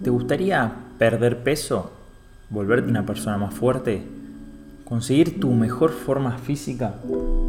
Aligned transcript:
¿Te 0.00 0.10
gustaría 0.10 0.72
perder 0.96 1.42
peso? 1.42 1.90
¿Volverte 2.50 2.88
una 2.88 3.04
persona 3.04 3.36
más 3.36 3.52
fuerte? 3.52 4.00
¿Conseguir 4.84 5.40
tu 5.40 5.50
mejor 5.50 5.90
forma 5.90 6.38
física 6.38 6.94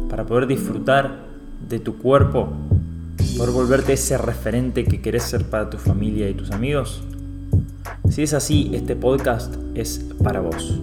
para 0.08 0.26
poder 0.26 0.48
disfrutar 0.48 1.26
de 1.68 1.78
tu 1.78 1.98
cuerpo? 1.98 2.52
¿Poder 3.36 3.54
volverte 3.54 3.92
ese 3.92 4.18
referente 4.18 4.82
que 4.82 5.00
querés 5.00 5.22
ser 5.22 5.48
para 5.48 5.70
tu 5.70 5.78
familia 5.78 6.28
y 6.28 6.34
tus 6.34 6.50
amigos? 6.50 7.04
Si 8.08 8.24
es 8.24 8.34
así, 8.34 8.72
este 8.74 8.96
podcast 8.96 9.54
es 9.76 10.04
para 10.20 10.40
vos. 10.40 10.80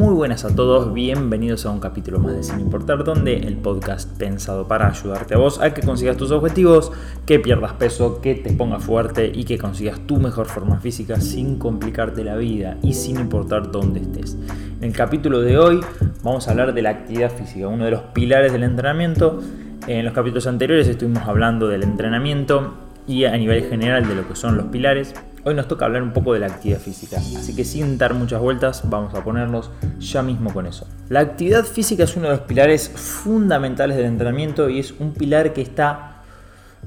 Muy 0.00 0.14
buenas 0.14 0.46
a 0.46 0.56
todos, 0.56 0.94
bienvenidos 0.94 1.66
a 1.66 1.70
un 1.70 1.78
capítulo 1.78 2.18
más 2.20 2.34
de 2.34 2.42
Sin 2.42 2.58
Importar, 2.58 3.04
donde 3.04 3.36
el 3.36 3.58
podcast 3.58 4.10
pensado 4.16 4.66
para 4.66 4.88
ayudarte 4.88 5.34
a 5.34 5.36
vos 5.36 5.60
a 5.60 5.74
que 5.74 5.82
consigas 5.82 6.16
tus 6.16 6.30
objetivos, 6.30 6.90
que 7.26 7.38
pierdas 7.38 7.74
peso, 7.74 8.22
que 8.22 8.34
te 8.34 8.50
pongas 8.54 8.82
fuerte 8.82 9.30
y 9.32 9.44
que 9.44 9.58
consigas 9.58 10.00
tu 10.06 10.16
mejor 10.16 10.46
forma 10.46 10.80
física 10.80 11.20
sin 11.20 11.58
complicarte 11.58 12.24
la 12.24 12.36
vida 12.36 12.78
y 12.82 12.94
sin 12.94 13.20
importar 13.20 13.70
dónde 13.70 14.00
estés. 14.00 14.38
En 14.78 14.84
el 14.84 14.92
capítulo 14.94 15.42
de 15.42 15.58
hoy 15.58 15.80
vamos 16.22 16.48
a 16.48 16.52
hablar 16.52 16.72
de 16.72 16.80
la 16.80 16.88
actividad 16.88 17.30
física, 17.30 17.68
uno 17.68 17.84
de 17.84 17.90
los 17.90 18.00
pilares 18.14 18.52
del 18.54 18.62
entrenamiento. 18.62 19.42
En 19.86 20.06
los 20.06 20.14
capítulos 20.14 20.46
anteriores 20.46 20.88
estuvimos 20.88 21.28
hablando 21.28 21.68
del 21.68 21.82
entrenamiento 21.82 22.72
y 23.06 23.24
a 23.24 23.36
nivel 23.36 23.68
general 23.68 24.06
de 24.08 24.14
lo 24.14 24.26
que 24.28 24.36
son 24.36 24.56
los 24.56 24.66
pilares. 24.66 25.14
Hoy 25.44 25.54
nos 25.54 25.68
toca 25.68 25.86
hablar 25.86 26.02
un 26.02 26.12
poco 26.12 26.34
de 26.34 26.40
la 26.40 26.46
actividad 26.46 26.78
física, 26.80 27.16
así 27.16 27.56
que 27.56 27.64
sin 27.64 27.96
dar 27.96 28.12
muchas 28.12 28.40
vueltas 28.40 28.82
vamos 28.90 29.14
a 29.14 29.24
ponernos 29.24 29.70
ya 29.98 30.22
mismo 30.22 30.52
con 30.52 30.66
eso. 30.66 30.86
La 31.08 31.20
actividad 31.20 31.64
física 31.64 32.04
es 32.04 32.14
uno 32.16 32.28
de 32.28 32.36
los 32.36 32.42
pilares 32.42 32.90
fundamentales 32.90 33.96
del 33.96 34.06
entrenamiento 34.06 34.68
y 34.68 34.80
es 34.80 34.92
un 34.98 35.14
pilar 35.14 35.54
que 35.54 35.62
está 35.62 36.22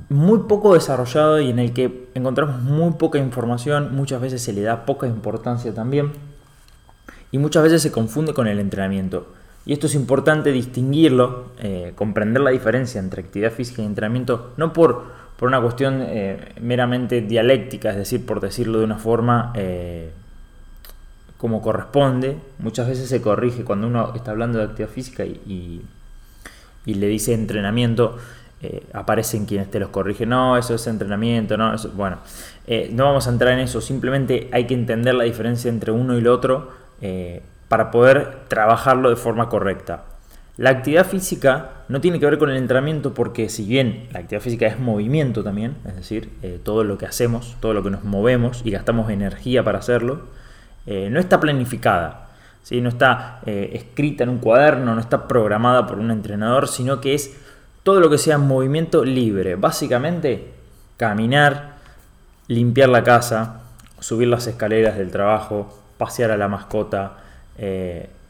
muy 0.09 0.39
poco 0.47 0.75
desarrollado 0.75 1.41
y 1.41 1.49
en 1.49 1.59
el 1.59 1.73
que 1.73 2.09
encontramos 2.13 2.61
muy 2.61 2.91
poca 2.93 3.17
información, 3.17 3.95
muchas 3.95 4.21
veces 4.21 4.41
se 4.41 4.53
le 4.53 4.61
da 4.61 4.85
poca 4.85 5.07
importancia 5.07 5.73
también 5.73 6.11
y 7.31 7.39
muchas 7.39 7.63
veces 7.63 7.81
se 7.81 7.91
confunde 7.91 8.33
con 8.33 8.47
el 8.47 8.59
entrenamiento. 8.59 9.27
Y 9.65 9.73
esto 9.73 9.87
es 9.87 9.95
importante 9.95 10.51
distinguirlo, 10.51 11.45
eh, 11.59 11.93
comprender 11.95 12.43
la 12.43 12.51
diferencia 12.51 12.99
entre 12.99 13.23
actividad 13.23 13.51
física 13.51 13.81
y 13.81 13.85
entrenamiento, 13.85 14.51
no 14.57 14.73
por 14.73 15.05
por 15.43 15.49
una 15.49 15.59
cuestión 15.59 16.01
eh, 16.07 16.37
meramente 16.61 17.19
dialéctica, 17.19 17.89
es 17.89 17.97
decir, 17.97 18.25
por 18.25 18.39
decirlo 18.39 18.79
de 18.79 18.85
una 18.85 18.97
forma 18.97 19.51
eh, 19.55 20.09
como 21.37 21.61
corresponde. 21.61 22.37
Muchas 22.59 22.87
veces 22.87 23.09
se 23.09 23.21
corrige 23.21 23.65
cuando 23.65 23.87
uno 23.87 24.13
está 24.15 24.31
hablando 24.31 24.59
de 24.59 24.63
actividad 24.63 24.89
física 24.89 25.25
y, 25.25 25.81
le 26.85 27.07
dice 27.07 27.33
entrenamiento. 27.33 28.15
Eh, 28.61 28.85
aparecen 28.93 29.45
quienes 29.45 29.69
te 29.69 29.81
los 29.81 29.89
corrigen, 29.89 30.29
no, 30.29 30.55
eso 30.55 30.75
es 30.75 30.87
entrenamiento, 30.87 31.57
no, 31.57 31.73
eso, 31.73 31.91
bueno, 31.93 32.19
no 32.91 33.03
vamos 33.03 33.27
a 33.27 33.31
entrar 33.31 33.51
en 33.51 33.59
eso, 33.59 33.81
simplemente 33.81 34.49
hay 34.53 34.65
que 34.65 34.75
entender 34.75 35.13
la 35.13 35.25
diferencia 35.25 35.67
entre 35.67 35.91
uno 35.91 36.15
y 36.15 36.19
el 36.19 36.27
otro 36.27 36.71
para 37.67 37.91
poder 37.91 38.45
trabajarlo 38.47 39.09
de 39.09 39.17
forma 39.17 39.49
correcta. 39.49 40.05
La 40.55 40.69
actividad 40.69 41.07
física 41.07 41.71
no 41.89 41.99
tiene 41.99 42.19
que 42.19 42.27
ver 42.27 42.37
con 42.37 42.51
el 42.51 42.57
entrenamiento 42.57 43.15
porque 43.15 43.49
si 43.49 43.65
bien 43.65 44.07
la 44.11 44.19
actividad 44.19 44.43
física 44.43 44.67
es 44.67 44.79
movimiento 44.79 45.43
también, 45.43 45.77
es 45.87 45.95
decir, 45.95 46.29
eh, 46.43 46.59
todo 46.63 46.83
lo 46.83 46.99
que 46.99 47.07
hacemos, 47.07 47.57
todo 47.59 47.73
lo 47.73 47.81
que 47.81 47.89
nos 47.89 48.03
movemos 48.03 48.61
y 48.63 48.69
gastamos 48.69 49.09
energía 49.09 49.63
para 49.63 49.79
hacerlo, 49.79 50.27
eh, 50.85 51.09
no 51.09 51.19
está 51.19 51.39
planificada, 51.39 52.27
¿sí? 52.61 52.81
no 52.81 52.89
está 52.89 53.39
eh, 53.47 53.71
escrita 53.73 54.25
en 54.25 54.29
un 54.29 54.37
cuaderno, 54.37 54.93
no 54.93 55.01
está 55.01 55.27
programada 55.27 55.87
por 55.87 55.97
un 55.97 56.11
entrenador, 56.11 56.67
sino 56.67 57.01
que 57.01 57.15
es 57.15 57.35
todo 57.81 57.99
lo 57.99 58.11
que 58.11 58.19
sea 58.19 58.37
movimiento 58.37 59.03
libre. 59.03 59.55
Básicamente, 59.55 60.51
caminar, 60.97 61.77
limpiar 62.47 62.89
la 62.89 63.03
casa, 63.03 63.61
subir 63.99 64.27
las 64.27 64.45
escaleras 64.45 64.99
del 64.99 65.09
trabajo, 65.09 65.81
pasear 65.97 66.29
a 66.29 66.37
la 66.37 66.47
mascota, 66.47 67.17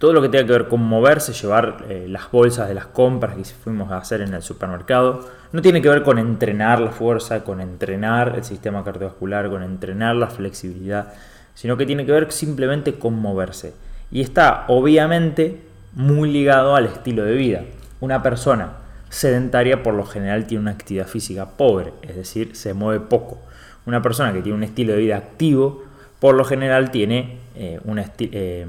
todo 0.04 0.12
lo 0.12 0.22
que 0.22 0.28
tenga 0.28 0.46
que 0.46 0.52
ver 0.52 0.68
con 0.68 0.82
moverse, 0.82 1.32
llevar 1.32 1.86
eh, 1.88 2.08
las 2.10 2.30
bolsas 2.30 2.68
de 2.68 2.74
las 2.74 2.88
compras 2.88 3.38
que 3.38 3.46
fuimos 3.46 3.90
a 3.90 4.00
hacer 4.00 4.20
en 4.20 4.34
el 4.34 4.42
supermercado, 4.42 5.30
no 5.54 5.62
tiene 5.62 5.82
que 5.82 5.88
ver 5.88 6.04
con 6.04 6.20
entrenar 6.20 6.82
la 6.82 6.92
fuerza, 6.92 7.46
con 7.46 7.62
entrenar 7.62 8.34
el 8.36 8.44
sistema 8.44 8.84
cardiovascular, 8.84 9.50
con 9.50 9.64
entrenar 9.64 10.18
la 10.18 10.28
flexibilidad, 10.28 11.14
sino 11.54 11.78
que 11.78 11.86
tiene 11.86 12.06
que 12.06 12.12
ver 12.12 12.30
simplemente 12.34 12.96
con 12.96 13.18
moverse. 13.18 13.76
Y 14.12 14.20
está 14.20 14.66
obviamente 14.68 15.62
muy 15.94 16.30
ligado 16.30 16.76
al 16.76 16.86
estilo 16.88 17.24
de 17.24 17.36
vida. 17.36 17.62
Una 18.02 18.22
persona 18.22 18.74
sedentaria 19.08 19.84
por 19.84 19.94
lo 19.94 20.06
general 20.06 20.48
tiene 20.48 20.64
una 20.64 20.72
actividad 20.72 21.08
física 21.08 21.52
pobre, 21.52 21.94
es 22.02 22.18
decir, 22.18 22.58
se 22.58 22.74
mueve 22.74 23.00
poco. 23.00 23.40
Una 23.86 24.02
persona 24.02 24.34
que 24.34 24.42
tiene 24.42 24.58
un 24.58 24.64
estilo 24.66 24.92
de 24.92 25.00
vida 25.00 25.16
activo, 25.16 25.86
por 26.20 26.36
lo 26.36 26.44
general 26.44 26.92
tiene 26.92 27.38
eh, 27.56 27.80
un 27.86 28.00
estilo... 28.00 28.32
Eh, 28.34 28.68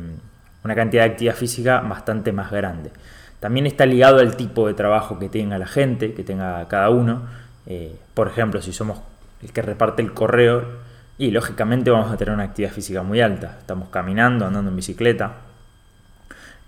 una 0.65 0.75
cantidad 0.75 1.05
de 1.05 1.11
actividad 1.11 1.35
física 1.37 1.81
bastante 1.81 2.33
más 2.33 2.51
grande. 2.51 2.91
También 3.39 3.67
está 3.67 3.87
ligado 3.87 4.19
al 4.19 4.37
tipo 4.37 4.67
de 4.67 4.75
trabajo 4.75 5.19
que 5.19 5.29
tenga 5.29 5.59
la 5.59 5.67
gente, 5.67 6.15
que 6.15 6.25
tenga 6.25 6.67
cada 6.69 6.91
uno. 6.91 7.23
Eh, 7.67 7.97
por 8.15 8.29
ejemplo, 8.29 8.63
si 8.63 8.73
somos 8.73 8.99
el 9.43 9.53
que 9.53 9.63
reparte 9.63 10.03
el 10.03 10.15
correo, 10.15 10.83
y 11.17 11.31
lógicamente 11.31 11.91
vamos 11.91 12.11
a 12.11 12.17
tener 12.17 12.35
una 12.35 12.45
actividad 12.45 12.73
física 12.73 13.03
muy 13.03 13.21
alta. 13.21 13.57
Estamos 13.61 13.89
caminando, 13.91 14.47
andando 14.47 14.71
en 14.71 14.77
bicicleta. 14.77 15.35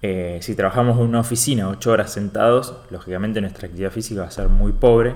Eh, 0.03 0.39
si 0.41 0.55
trabajamos 0.55 0.99
en 0.99 1.05
una 1.05 1.21
oficina 1.21 1.69
ocho 1.69 1.91
horas 1.91 2.13
sentados, 2.13 2.77
lógicamente 2.91 3.41
nuestra 3.41 3.67
actividad 3.67 3.91
física 3.91 4.21
va 4.21 4.29
a 4.29 4.31
ser 4.31 4.49
muy 4.49 4.73
pobre 4.73 5.15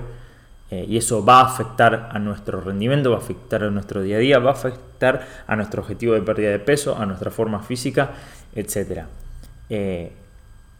eh, 0.71 0.85
y 0.87 0.95
eso 0.95 1.23
va 1.23 1.41
a 1.41 1.45
afectar 1.45 2.09
a 2.13 2.17
nuestro 2.17 2.61
rendimiento, 2.61 3.11
va 3.11 3.17
a 3.17 3.19
afectar 3.19 3.61
a 3.63 3.69
nuestro 3.69 4.01
día 4.01 4.15
a 4.15 4.19
día, 4.19 4.39
va 4.39 4.51
a 4.51 4.53
afectar 4.53 5.27
a 5.45 5.55
nuestro 5.57 5.81
objetivo 5.81 6.13
de 6.13 6.21
pérdida 6.21 6.49
de 6.49 6.59
peso, 6.59 6.97
a 6.97 7.05
nuestra 7.05 7.29
forma 7.29 7.59
física, 7.59 8.11
etc. 8.55 9.03
Eh, 9.69 10.13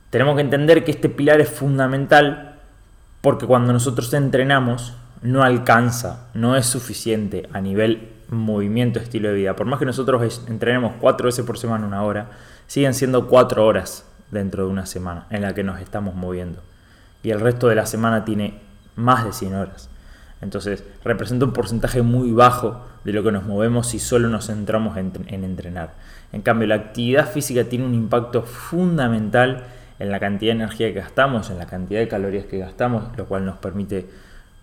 tenemos 0.10 0.36
que 0.36 0.42
entender 0.42 0.86
que 0.86 0.92
este 0.92 1.10
pilar 1.10 1.42
es 1.42 1.50
fundamental 1.50 2.56
porque 3.20 3.46
cuando 3.46 3.74
nosotros 3.74 4.14
entrenamos 4.14 4.94
no 5.22 5.44
alcanza, 5.44 6.28
no 6.34 6.56
es 6.56 6.66
suficiente 6.66 7.50
a 7.52 7.60
nivel 7.60 8.08
movimiento, 8.30 9.00
estilo 9.00 9.28
de 9.28 9.36
vida. 9.36 9.58
Por 9.58 9.68
más 9.68 9.78
que 9.78 9.86
nosotros 9.86 10.42
entrenemos 10.48 10.94
cuatro 11.02 11.26
veces 11.26 11.46
por 11.46 11.58
semana 11.58 11.86
una 11.86 12.04
hora, 12.04 12.30
siguen 12.66 12.94
siendo 12.94 13.28
cuatro 13.28 13.66
horas 13.66 14.06
dentro 14.32 14.66
de 14.66 14.72
una 14.72 14.86
semana 14.86 15.28
en 15.30 15.42
la 15.42 15.54
que 15.54 15.66
nos 15.66 15.82
estamos 15.82 16.16
moviendo. 16.16 16.62
Y 17.24 17.32
el 17.32 17.42
resto 17.42 17.68
de 17.68 17.76
la 17.76 17.86
semana 17.86 18.24
tiene 18.24 18.71
más 19.02 19.26
de 19.26 19.34
100 19.34 19.56
horas. 19.56 19.90
Entonces, 20.42 20.84
representa 21.04 21.46
un 21.46 21.54
porcentaje 21.54 22.02
muy 22.02 22.32
bajo 22.32 22.82
de 23.04 23.14
lo 23.14 23.24
que 23.24 23.32
nos 23.32 23.44
movemos 23.44 23.88
si 23.88 24.00
solo 24.00 24.28
nos 24.28 24.48
centramos 24.48 24.98
en, 24.98 25.14
entrenar. 25.28 25.94
En 26.34 26.42
cambio, 26.42 26.68
la 26.68 26.76
actividad 26.76 27.30
física 27.30 27.66
tiene 27.66 27.86
un 27.86 27.94
impacto 27.94 28.42
fundamental 28.42 29.64
en 30.00 30.12
la 30.12 30.20
cantidad 30.20 30.54
de 30.54 30.64
energía 30.64 30.88
que 30.88 31.00
gastamos, 31.00 31.52
en 31.52 31.60
la 31.60 31.68
cantidad 31.68 32.00
de 32.00 32.08
calorías 32.08 32.46
que 32.46 32.58
gastamos, 32.58 33.04
lo 33.18 33.26
cual 33.26 33.46
nos 33.46 33.58
permite, 33.58 34.08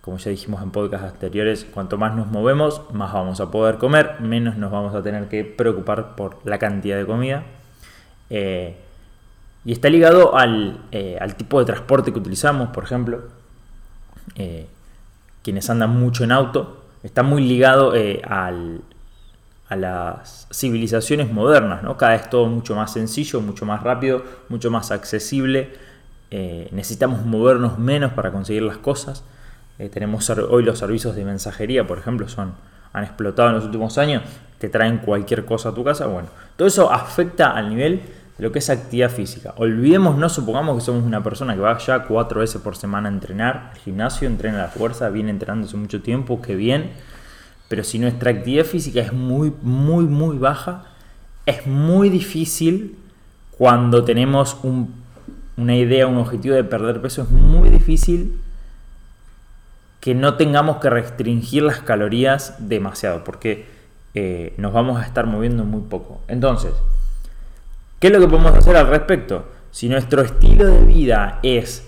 como 0.01 0.17
ya 0.17 0.31
dijimos 0.31 0.61
en 0.61 0.71
podcasts 0.71 1.13
anteriores, 1.13 1.65
cuanto 1.73 1.97
más 1.97 2.13
nos 2.13 2.27
movemos, 2.27 2.81
más 2.91 3.13
vamos 3.13 3.39
a 3.39 3.49
poder 3.49 3.77
comer, 3.77 4.19
menos 4.19 4.57
nos 4.57 4.71
vamos 4.71 4.93
a 4.95 5.01
tener 5.01 5.29
que 5.29 5.45
preocupar 5.45 6.15
por 6.15 6.45
la 6.45 6.59
cantidad 6.59 6.97
de 6.97 7.05
comida. 7.05 7.43
Eh, 8.29 8.75
y 9.63 9.71
está 9.71 9.89
ligado 9.89 10.33
eh, 10.91 11.17
al 11.21 11.35
tipo 11.35 11.59
de 11.59 11.65
transporte 11.65 12.11
que 12.11 12.19
utilizamos, 12.19 12.69
por 12.69 12.83
ejemplo 12.83 13.38
eh, 14.35 14.67
quienes 15.43 15.69
andan 15.69 15.99
mucho 15.99 16.23
en 16.23 16.31
auto, 16.31 16.83
está 17.03 17.23
muy 17.23 17.41
ligado 17.41 17.95
eh, 17.95 18.21
a 18.25 18.51
las 19.75 20.47
civilizaciones 20.51 21.31
modernas, 21.31 21.83
¿no? 21.83 21.97
Cada 21.97 22.13
vez 22.13 22.29
todo 22.29 22.47
mucho 22.47 22.75
más 22.75 22.93
sencillo, 22.93 23.41
mucho 23.41 23.65
más 23.65 23.83
rápido, 23.83 24.23
mucho 24.49 24.71
más 24.71 24.91
accesible. 24.91 25.69
Eh, 26.31 26.69
necesitamos 26.71 27.25
movernos 27.25 27.79
menos 27.79 28.13
para 28.13 28.31
conseguir 28.31 28.63
las 28.63 28.77
cosas. 28.77 29.23
tenemos 29.93 30.29
hoy 30.29 30.63
los 30.63 30.79
servicios 30.79 31.15
de 31.15 31.23
mensajería, 31.23 31.87
por 31.87 31.97
ejemplo, 31.99 32.27
son, 32.27 32.53
han 32.91 33.03
explotado 33.05 33.49
en 33.49 33.55
los 33.55 33.63
últimos 33.63 33.97
años, 33.97 34.23
te 34.57 34.67
traen 34.67 34.97
cualquier 34.97 35.45
cosa 35.45 35.69
a 35.69 35.73
tu 35.73 35.83
casa. 35.83 36.05
Bueno, 36.07 36.27
todo 36.57 36.67
eso 36.67 36.91
afecta 36.91 37.51
al 37.51 37.69
nivel 37.69 38.01
lo 38.39 38.51
que 38.51 38.59
es 38.59 38.69
actividad 38.69 39.11
física. 39.11 39.53
Olvidemos, 39.57 40.17
no 40.17 40.29
supongamos 40.29 40.77
que 40.77 40.81
somos 40.81 41.03
una 41.03 41.21
persona 41.21 41.53
que 41.55 41.59
va 41.59 41.77
ya 41.77 42.03
cuatro 42.03 42.39
veces 42.39 42.61
por 42.61 42.75
semana 42.75 43.09
a 43.09 43.11
entrenar 43.11 43.71
al 43.73 43.77
gimnasio, 43.79 44.27
entrena 44.27 44.59
la 44.59 44.67
fuerza, 44.69 45.09
viene 45.09 45.29
entrenando 45.29 45.67
hace 45.67 45.75
mucho 45.75 46.01
tiempo, 46.01 46.41
que 46.41 46.55
bien. 46.55 46.91
Pero 47.67 47.83
si 47.83 47.99
nuestra 47.99 48.31
actividad 48.31 48.65
física 48.65 49.01
es 49.01 49.11
muy, 49.11 49.53
muy, 49.61 50.05
muy 50.05 50.37
baja, 50.37 50.85
es 51.45 51.67
muy 51.67 52.09
difícil 52.09 52.97
cuando 53.57 54.05
tenemos 54.05 54.57
una 55.57 55.75
idea, 55.75 56.07
un 56.07 56.17
objetivo 56.17 56.55
de 56.55 56.63
perder 56.63 57.01
peso, 57.01 57.23
es 57.23 57.29
muy 57.29 57.69
difícil 57.69 58.39
que 59.99 60.15
no 60.15 60.35
tengamos 60.35 60.77
que 60.77 60.89
restringir 60.89 61.63
las 61.63 61.79
calorías 61.81 62.55
demasiado, 62.59 63.25
porque 63.25 63.65
eh, 64.13 64.53
nos 64.57 64.71
vamos 64.71 65.01
a 65.01 65.05
estar 65.05 65.25
moviendo 65.25 65.65
muy 65.65 65.81
poco. 65.81 66.21
Entonces, 66.29 66.71
¿Qué 67.99 68.07
es 68.07 68.13
lo 68.13 68.21
que 68.21 68.29
podemos 68.29 68.53
hacer 68.53 68.77
al 68.77 68.87
respecto? 68.87 69.43
Si 69.71 69.89
nuestro 69.89 70.21
estilo 70.21 70.65
de 70.65 70.85
vida 70.85 71.39
es 71.43 71.85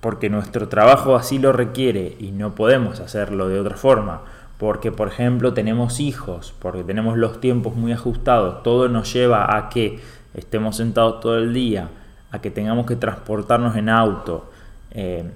porque 0.00 0.28
nuestro 0.28 0.68
trabajo 0.68 1.16
así 1.16 1.38
lo 1.38 1.52
requiere 1.52 2.16
y 2.18 2.32
no 2.32 2.54
podemos 2.54 3.00
hacerlo 3.00 3.48
de 3.48 3.58
otra 3.58 3.74
forma, 3.74 4.20
porque 4.58 4.92
por 4.92 5.08
ejemplo 5.08 5.54
tenemos 5.54 6.00
hijos, 6.00 6.54
porque 6.58 6.84
tenemos 6.84 7.16
los 7.16 7.40
tiempos 7.40 7.74
muy 7.76 7.92
ajustados, 7.92 8.62
todo 8.62 8.90
nos 8.90 9.10
lleva 9.10 9.56
a 9.56 9.70
que 9.70 10.00
estemos 10.34 10.76
sentados 10.76 11.20
todo 11.20 11.38
el 11.38 11.54
día, 11.54 11.88
a 12.30 12.40
que 12.42 12.50
tengamos 12.50 12.84
que 12.84 12.96
transportarnos 12.96 13.74
en 13.76 13.88
auto 13.88 14.50
eh, 14.90 15.30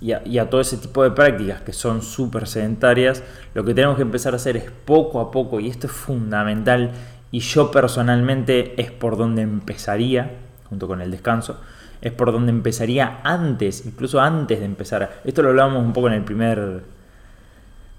y, 0.00 0.12
a, 0.12 0.48
todo 0.48 0.60
ese 0.60 0.76
tipo 0.76 1.02
de 1.02 1.10
prácticas 1.10 1.62
que 1.62 1.72
son 1.72 2.02
súper 2.02 2.46
sedentarias, 2.46 3.24
lo 3.54 3.64
que 3.64 3.74
tenemos 3.74 3.96
que 3.96 4.02
empezar 4.02 4.32
a 4.32 4.36
hacer 4.36 4.56
es 4.56 4.70
poco 4.70 5.20
a 5.20 5.32
poco, 5.32 5.58
y 5.58 5.68
esto 5.68 5.88
es 5.88 5.92
fundamental, 5.92 6.92
y 7.30 7.40
yo 7.40 7.70
personalmente 7.70 8.80
es 8.80 8.90
por 8.90 9.16
donde 9.16 9.42
empezaría, 9.42 10.30
junto 10.68 10.86
con 10.86 11.00
el 11.00 11.10
descanso, 11.10 11.60
es 12.00 12.12
por 12.12 12.32
donde 12.32 12.50
empezaría 12.50 13.20
antes, 13.24 13.84
incluso 13.86 14.20
antes 14.20 14.60
de 14.60 14.64
empezar. 14.64 15.20
Esto 15.24 15.42
lo 15.42 15.50
hablábamos 15.50 15.82
un 15.82 15.92
poco 15.92 16.08
en 16.08 16.14
el 16.14 16.22
primer 16.22 16.82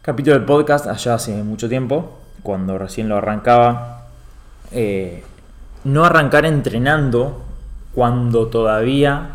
capítulo 0.02 0.36
del 0.36 0.46
podcast, 0.46 0.88
allá 0.88 1.16
hace 1.16 1.44
mucho 1.44 1.68
tiempo, 1.68 2.20
cuando 2.44 2.78
recién 2.78 3.10
lo 3.10 3.18
arrancaba. 3.18 4.08
Eh, 4.72 5.24
no 5.84 6.06
arrancar 6.06 6.46
entrenando 6.46 7.46
cuando 7.94 8.48
todavía 8.48 9.32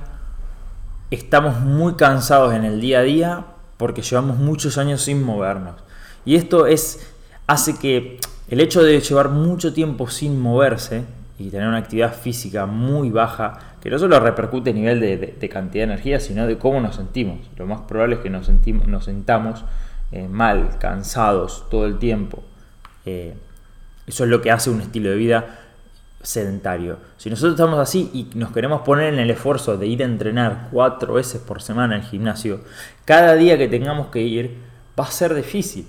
estamos 1.10 1.60
muy 1.60 1.94
cansados 1.94 2.54
en 2.54 2.64
el 2.64 2.80
día 2.80 3.00
a 3.00 3.02
día 3.02 3.44
porque 3.76 4.02
llevamos 4.02 4.38
muchos 4.38 4.78
años 4.78 5.02
sin 5.02 5.22
movernos. 5.22 5.74
Y 6.24 6.36
esto 6.36 6.66
es 6.66 7.06
hace 7.46 7.78
que 7.78 8.20
el 8.52 8.60
hecho 8.60 8.82
de 8.82 9.00
llevar 9.00 9.30
mucho 9.30 9.72
tiempo 9.72 10.10
sin 10.10 10.38
moverse 10.38 11.04
y 11.38 11.48
tener 11.48 11.66
una 11.66 11.78
actividad 11.78 12.14
física 12.14 12.66
muy 12.66 13.08
baja, 13.10 13.58
que 13.80 13.88
no 13.88 13.98
solo 13.98 14.20
repercute 14.20 14.68
a 14.68 14.72
nivel 14.74 15.00
de, 15.00 15.48
cantidad 15.50 15.86
de 15.86 15.92
energía, 15.94 16.20
sino 16.20 16.46
de 16.46 16.58
cómo 16.58 16.78
nos 16.78 16.96
sentimos. 16.96 17.38
Lo 17.56 17.66
más 17.66 17.80
probable 17.88 18.16
es 18.16 18.20
que 18.20 18.28
nos, 18.28 18.44
sentimos, 18.44 18.86
nos 18.88 19.06
sentamos 19.06 19.64
eh, 20.10 20.28
mal, 20.28 20.76
cansados 20.78 21.64
todo 21.70 21.86
el 21.86 21.98
tiempo. 21.98 22.42
Eh, 23.06 23.32
eso 24.06 24.24
es 24.24 24.28
lo 24.28 24.42
que 24.42 24.50
hace 24.50 24.68
un 24.68 24.82
estilo 24.82 25.08
de 25.08 25.16
vida 25.16 25.60
sedentario. 26.20 26.98
Si 27.16 27.30
nosotros 27.30 27.54
estamos 27.54 27.78
así 27.78 28.10
y 28.12 28.36
nos 28.36 28.52
queremos 28.52 28.82
poner 28.82 29.14
en 29.14 29.18
el 29.18 29.30
esfuerzo 29.30 29.78
de 29.78 29.86
ir 29.86 30.02
a 30.02 30.04
entrenar 30.04 30.68
cuatro 30.70 31.14
veces 31.14 31.40
por 31.40 31.62
semana 31.62 31.94
al 31.94 32.02
gimnasio, 32.02 32.60
cada 33.06 33.34
día 33.34 33.56
que 33.56 33.68
tengamos 33.68 34.08
que 34.08 34.20
ir 34.20 34.58
va 35.00 35.04
a 35.04 35.10
ser 35.10 35.32
difícil. 35.32 35.86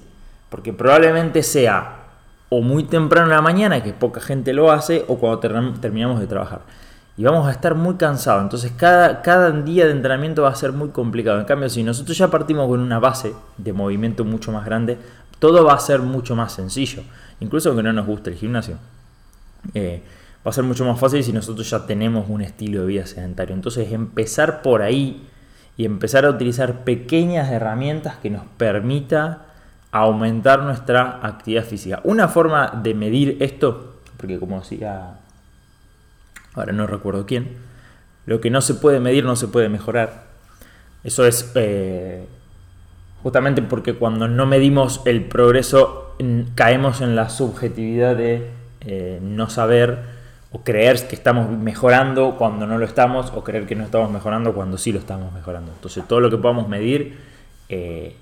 Porque 0.50 0.71
probablemente 0.71 1.44
sea 1.44 2.02
o 2.50 2.62
muy 2.62 2.84
temprano 2.84 3.28
en 3.28 3.36
la 3.36 3.42
mañana, 3.42 3.81
que 3.81 3.94
poca 3.94 4.22
gente 4.22 4.54
lo 4.54 4.72
hace, 4.72 5.06
o 5.07 5.18
cuando 5.18 5.40
terminamos 5.40 6.19
de 6.19 6.28
trabajar. 6.28 6.62
Y 7.16 7.24
vamos 7.24 7.48
a 7.48 7.51
estar 7.51 7.75
muy 7.75 7.95
cansados. 7.95 8.42
Entonces 8.42 8.72
cada, 8.75 9.22
cada 9.22 9.51
día 9.51 9.86
de 9.86 9.92
entrenamiento 9.92 10.44
va 10.44 10.50
a 10.50 10.56
ser 10.56 10.72
muy 10.72 10.90
complicado. 10.90 11.40
En 11.40 11.45
cambio, 11.45 11.69
si 11.69 11.84
nosotros 11.84 12.18
ya 12.18 12.30
partimos 12.30 12.68
con 12.68 12.80
una 12.80 13.00
base 13.00 13.34
de 13.57 13.74
movimiento 13.74 14.25
mucho 14.25 14.51
más 14.51 14.66
grande, 14.66 14.98
todo 15.40 15.63
va 15.66 15.74
a 15.74 15.80
ser 15.80 16.00
mucho 16.00 16.36
más 16.36 16.54
sencillo. 16.54 17.04
Incluso 17.40 17.69
aunque 17.69 17.84
no 17.84 17.94
nos 17.94 18.07
guste 18.07 18.31
el 18.31 18.36
gimnasio. 18.36 18.78
Eh, 19.74 20.01
va 20.46 20.50
a 20.50 20.54
ser 20.54 20.63
mucho 20.63 20.86
más 20.86 21.00
fácil 21.00 21.24
si 21.24 21.31
nosotros 21.31 21.69
ya 21.69 21.86
tenemos 21.86 22.30
un 22.30 22.42
estilo 22.42 22.81
de 22.81 22.88
vida 22.88 23.06
sedentario. 23.06 23.56
Entonces 23.56 23.92
empezar 23.92 24.62
por 24.62 24.81
ahí 24.81 25.28
y 25.78 25.86
empezar 25.86 26.25
a 26.25 26.30
utilizar 26.30 26.84
pequeñas 26.84 27.51
herramientas 27.51 28.18
que 28.18 28.30
nos 28.30 28.44
permita 28.57 29.52
aumentar 29.94 30.63
nuestra 30.63 31.19
actividad 31.22 31.63
física. 31.63 32.01
Una 32.04 32.28
forma 32.28 32.80
de 32.81 32.95
medir 32.95 33.38
esto, 33.40 33.98
porque 34.18 34.40
como 34.40 34.60
decía 34.60 35.19
ahora 36.56 36.74
no 36.74 36.88
recuerdo 36.88 37.25
quién, 37.25 37.57
lo 38.25 38.42
que 38.42 38.50
no 38.50 38.62
se 38.62 38.74
puede 38.74 39.00
medir 39.00 39.24
no 39.24 39.36
se 39.36 39.48
puede 39.48 39.69
mejorar. 39.69 40.24
Eso 41.04 41.25
es 41.28 41.51
eh, 41.56 42.25
justamente 43.22 43.62
porque 43.62 43.94
cuando 43.94 44.28
no 44.28 44.48
medimos 44.48 45.01
el 45.06 45.25
progreso 45.25 46.16
caemos 46.56 47.01
en 47.01 47.16
la 47.16 47.30
subjetividad 47.30 48.16
de 48.16 48.50
eh, 48.81 49.19
no 49.22 49.50
saber 49.50 50.00
o 50.51 50.63
creer 50.63 51.07
que 51.07 51.16
estamos 51.16 51.50
mejorando 51.51 52.36
cuando 52.38 52.66
no 52.66 52.80
lo 52.80 52.86
estamos 52.86 53.31
o 53.36 53.44
creer 53.44 53.68
que 53.68 53.75
no 53.75 53.84
estamos 53.84 54.10
mejorando 54.10 54.54
cuando 54.54 54.78
sí 54.80 54.92
lo 54.92 55.00
estamos 55.00 55.31
mejorando. 55.34 55.72
Entonces 55.72 56.04
todo 56.07 56.19
lo 56.19 56.31
que 56.31 56.38
podamos 56.38 56.68
medir 56.68 57.18
eh, 57.69 58.16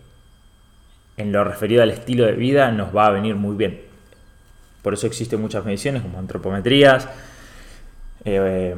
en 1.17 1.31
lo 1.31 1.43
referido 1.43 1.83
al 1.83 1.91
estilo 1.91 2.25
de 2.25 2.33
vida 2.33 2.71
nos 2.71 2.95
va 2.95 3.07
a 3.07 3.11
venir 3.11 3.35
muy 3.35 3.55
bien. 3.55 3.81
Por 4.81 4.93
eso 4.93 5.07
existen 5.07 5.39
muchas 5.41 5.63
mediciones 5.65 6.01
como 6.01 6.17
antropometrías, 6.17 7.07
eh, 8.25 8.75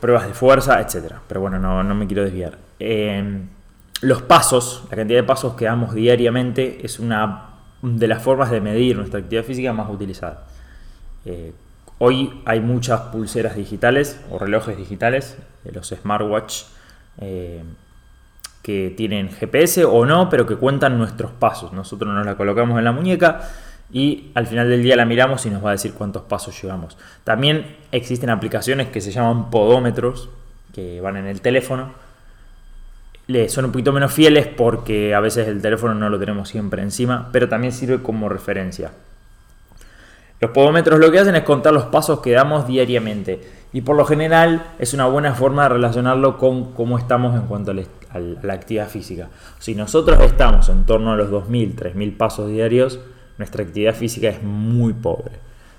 pruebas 0.00 0.26
de 0.26 0.34
fuerza, 0.34 0.80
etc. 0.80 1.14
Pero 1.28 1.40
bueno, 1.40 1.58
no, 1.58 1.94
me 1.94 2.06
quiero 2.06 2.24
desviar. 2.24 2.58
Eh, 2.80 3.40
los 4.00 4.22
pasos, 4.22 4.84
la 4.90 4.96
cantidad 4.96 5.20
de 5.20 5.26
pasos 5.26 5.54
que 5.54 5.66
damos 5.66 5.94
diariamente 5.94 6.84
es 6.84 6.98
una 6.98 7.50
de 7.82 8.08
las 8.08 8.22
formas 8.22 8.50
de 8.50 8.60
medir 8.60 8.96
nuestra 8.96 9.20
actividad 9.20 9.44
física 9.44 9.72
más 9.72 9.88
utilizada. 9.88 10.46
Eh, 11.24 11.52
hoy 11.98 12.42
hay 12.44 12.60
muchas 12.60 13.00
pulseras 13.02 13.54
digitales 13.54 14.20
o 14.30 14.38
relojes 14.38 14.76
digitales, 14.76 15.36
los 15.72 15.88
smartwatch, 15.88 16.64
que 18.62 18.94
tienen 18.96 19.30
GPS 19.30 19.84
o 19.84 20.06
no, 20.06 20.30
pero 20.30 20.46
que 20.46 20.56
cuentan 20.56 20.96
nuestros 20.96 21.32
pasos. 21.32 21.72
Nosotros 21.72 22.14
nos 22.14 22.24
la 22.24 22.36
colocamos 22.36 22.78
en 22.78 22.84
la 22.84 22.92
muñeca 22.92 23.40
y 23.92 24.30
al 24.34 24.46
final 24.46 24.68
del 24.68 24.82
día 24.82 24.96
la 24.96 25.04
miramos 25.04 25.44
y 25.46 25.50
nos 25.50 25.64
va 25.64 25.70
a 25.70 25.72
decir 25.72 25.92
cuántos 25.92 26.22
pasos 26.22 26.60
llevamos. 26.62 26.96
También 27.24 27.76
existen 27.90 28.30
aplicaciones 28.30 28.88
que 28.88 29.00
se 29.00 29.10
llaman 29.10 29.50
podómetros, 29.50 30.30
que 30.72 31.00
van 31.00 31.16
en 31.16 31.26
el 31.26 31.40
teléfono. 31.40 31.92
son 33.48 33.64
un 33.66 33.72
poquito 33.72 33.92
menos 33.92 34.12
fieles 34.12 34.46
porque 34.46 35.14
a 35.14 35.20
veces 35.20 35.48
el 35.48 35.60
teléfono 35.60 35.94
no 35.94 36.08
lo 36.08 36.18
tenemos 36.18 36.48
siempre 36.48 36.82
encima, 36.82 37.28
pero 37.32 37.48
también 37.48 37.72
sirve 37.72 38.02
como 38.02 38.28
referencia. 38.28 38.92
Los 40.40 40.52
podómetros 40.52 40.98
lo 40.98 41.12
que 41.12 41.18
hacen 41.20 41.36
es 41.36 41.42
contar 41.42 41.72
los 41.72 41.84
pasos 41.84 42.20
que 42.20 42.32
damos 42.32 42.66
diariamente 42.66 43.40
y 43.72 43.82
por 43.82 43.96
lo 43.96 44.04
general 44.04 44.72
es 44.78 44.92
una 44.94 45.06
buena 45.06 45.34
forma 45.34 45.64
de 45.64 45.68
relacionarlo 45.70 46.36
con 46.38 46.72
cómo 46.72 46.98
estamos 46.98 47.34
en 47.34 47.42
cuanto 47.42 47.72
a 48.12 48.18
la 48.20 48.52
actividad 48.52 48.88
física. 48.88 49.28
Si 49.58 49.74
nosotros 49.74 50.20
estamos 50.20 50.68
en 50.68 50.84
torno 50.84 51.12
a 51.12 51.16
los 51.16 51.30
2.000, 51.30 51.74
3.000 51.74 52.16
pasos 52.16 52.50
diarios, 52.50 53.00
nuestra 53.38 53.64
actividad 53.64 53.94
física 53.94 54.28
es 54.28 54.42
muy 54.42 54.92
pobre. 54.92 55.32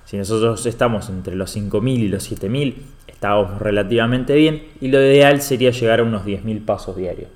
Si 0.06 0.18
nosotros 0.18 0.66
estamos 0.66 1.10
entre 1.10 1.36
los 1.36 1.56
5.000 1.56 2.00
y 2.00 2.08
los 2.08 2.32
7.000, 2.32 2.76
estamos 3.08 3.60
relativamente 3.60 4.36
bien 4.36 4.64
y 4.82 4.90
lo 4.90 5.00
ideal 5.00 5.42
sería 5.42 5.72
llegar 5.72 6.02
a 6.02 6.04
unos 6.04 6.26
10.000 6.26 6.66
pasos 6.66 6.98
diarios. 6.98 7.30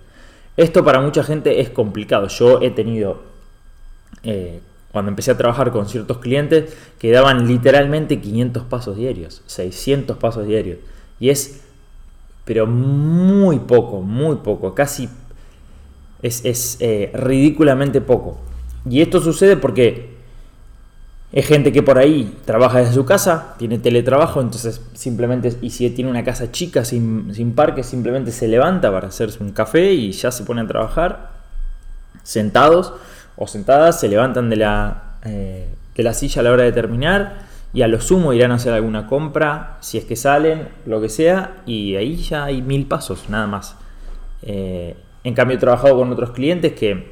Esto 0.58 0.84
para 0.84 1.00
mucha 1.00 1.24
gente 1.24 1.62
es 1.62 1.70
complicado. 1.70 2.28
Yo 2.28 2.62
he 2.62 2.72
tenido, 2.72 3.22
eh, 4.24 4.60
cuando 4.92 5.10
empecé 5.10 5.32
a 5.32 5.38
trabajar 5.38 5.72
con 5.72 5.88
ciertos 5.88 6.18
clientes, 6.18 6.76
que 6.98 7.12
daban 7.12 7.48
literalmente 7.48 8.20
500 8.20 8.64
pasos 8.64 8.98
diarios, 8.98 9.44
600 9.46 10.18
pasos 10.18 10.48
diarios. 10.48 10.80
Y 11.20 11.30
es, 11.30 11.67
pero 12.48 12.66
muy 12.66 13.60
poco, 13.60 14.02
muy 14.02 14.38
poco, 14.38 14.74
casi 14.74 15.10
es, 16.22 16.78
eh, 16.80 17.12
ridículamente 17.14 18.00
poco. 18.00 18.40
Y 18.90 19.02
esto 19.02 19.20
sucede 19.20 19.58
porque 19.58 20.16
es 21.34 21.46
gente 21.46 21.74
que 21.74 21.84
por 21.84 21.98
ahí 21.98 22.38
trabaja 22.46 22.80
desde 22.80 22.94
su 22.94 23.04
casa, 23.04 23.56
tiene 23.58 23.80
teletrabajo, 23.80 24.40
entonces 24.40 24.82
simplemente, 24.94 25.58
y 25.62 25.72
si 25.72 25.90
tiene 25.90 26.10
una 26.10 26.24
casa 26.24 26.50
chica 26.50 26.86
sin, 26.86 27.36
sin 27.36 27.54
parque, 27.54 27.84
simplemente 27.84 28.32
se 28.32 28.48
levanta 28.48 28.90
para 28.94 29.10
hacerse 29.10 29.44
un 29.44 29.52
café 29.52 29.92
y 29.92 30.14
ya 30.14 30.32
se 30.32 30.46
pone 30.46 30.62
a 30.62 30.68
trabajar 30.68 31.32
sentados 32.24 32.94
o 33.36 33.46
sentadas, 33.46 34.00
se 34.00 34.08
levantan 34.08 34.50
de 34.50 34.56
la, 34.56 35.18
eh, 35.26 35.68
de 35.96 36.04
la 36.04 36.14
silla 36.14 36.40
a 36.40 36.44
la 36.44 36.52
hora 36.52 36.64
de 36.64 36.72
terminar 36.72 37.47
y 37.74 37.82
a 37.82 37.88
lo 37.88 38.00
sumo 38.02 38.34
irán 38.34 38.52
a 38.52 38.56
hacer 38.56 38.74
alguna 38.74 39.08
compra, 39.08 39.78
si 39.82 39.98
es 39.98 40.06
que 40.06 40.16
salen, 40.16 40.68
lo 40.86 41.02
que 41.02 41.10
sea, 41.10 41.58
y 41.66 41.96
ahí 41.96 42.16
ya 42.16 42.46
hay 42.46 42.62
mil 42.62 42.86
pasos, 42.86 43.30
nada 43.30 43.48
más. 43.48 43.76
Eh, 44.42 44.96
en 45.24 45.34
cambio 45.34 45.58
he 45.58 45.60
trabajado 45.60 45.98
con 45.98 46.12
otros 46.12 46.32
clientes 46.32 46.74
que 46.74 47.12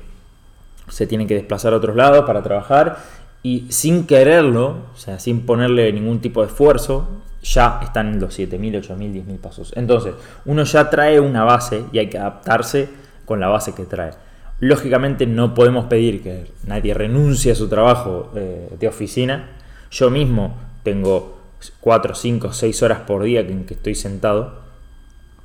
se 0.87 1.07
tienen 1.07 1.27
que 1.27 1.35
desplazar 1.35 1.73
a 1.73 1.77
otros 1.77 1.95
lados 1.95 2.25
para 2.25 2.41
trabajar 2.43 2.97
y 3.43 3.67
sin 3.69 4.07
quererlo, 4.07 4.77
o 4.93 4.97
sea, 4.97 5.19
sin 5.19 5.45
ponerle 5.45 5.91
ningún 5.93 6.19
tipo 6.19 6.41
de 6.41 6.47
esfuerzo, 6.47 7.07
ya 7.43 7.79
están 7.83 8.13
en 8.13 8.19
los 8.19 8.37
7.000, 8.39 8.81
8.000, 8.81 9.23
10.000 9.23 9.37
pasos. 9.37 9.73
Entonces, 9.75 10.15
uno 10.45 10.63
ya 10.63 10.89
trae 10.89 11.19
una 11.19 11.43
base 11.43 11.83
y 11.91 11.99
hay 11.99 12.09
que 12.09 12.17
adaptarse 12.17 12.89
con 13.25 13.39
la 13.39 13.47
base 13.47 13.75
que 13.75 13.85
trae. 13.85 14.13
Lógicamente 14.59 15.27
no 15.27 15.53
podemos 15.53 15.85
pedir 15.85 16.23
que 16.23 16.51
nadie 16.65 16.93
renuncie 16.93 17.51
a 17.51 17.55
su 17.55 17.67
trabajo 17.67 18.31
eh, 18.35 18.69
de 18.79 18.87
oficina. 18.87 19.49
Yo 19.91 20.09
mismo 20.09 20.55
tengo 20.83 21.39
4, 21.81 22.15
5, 22.15 22.53
6 22.53 22.83
horas 22.83 22.99
por 23.01 23.23
día 23.23 23.41
en 23.41 23.65
que 23.65 23.73
estoy 23.73 23.95
sentado. 23.95 24.61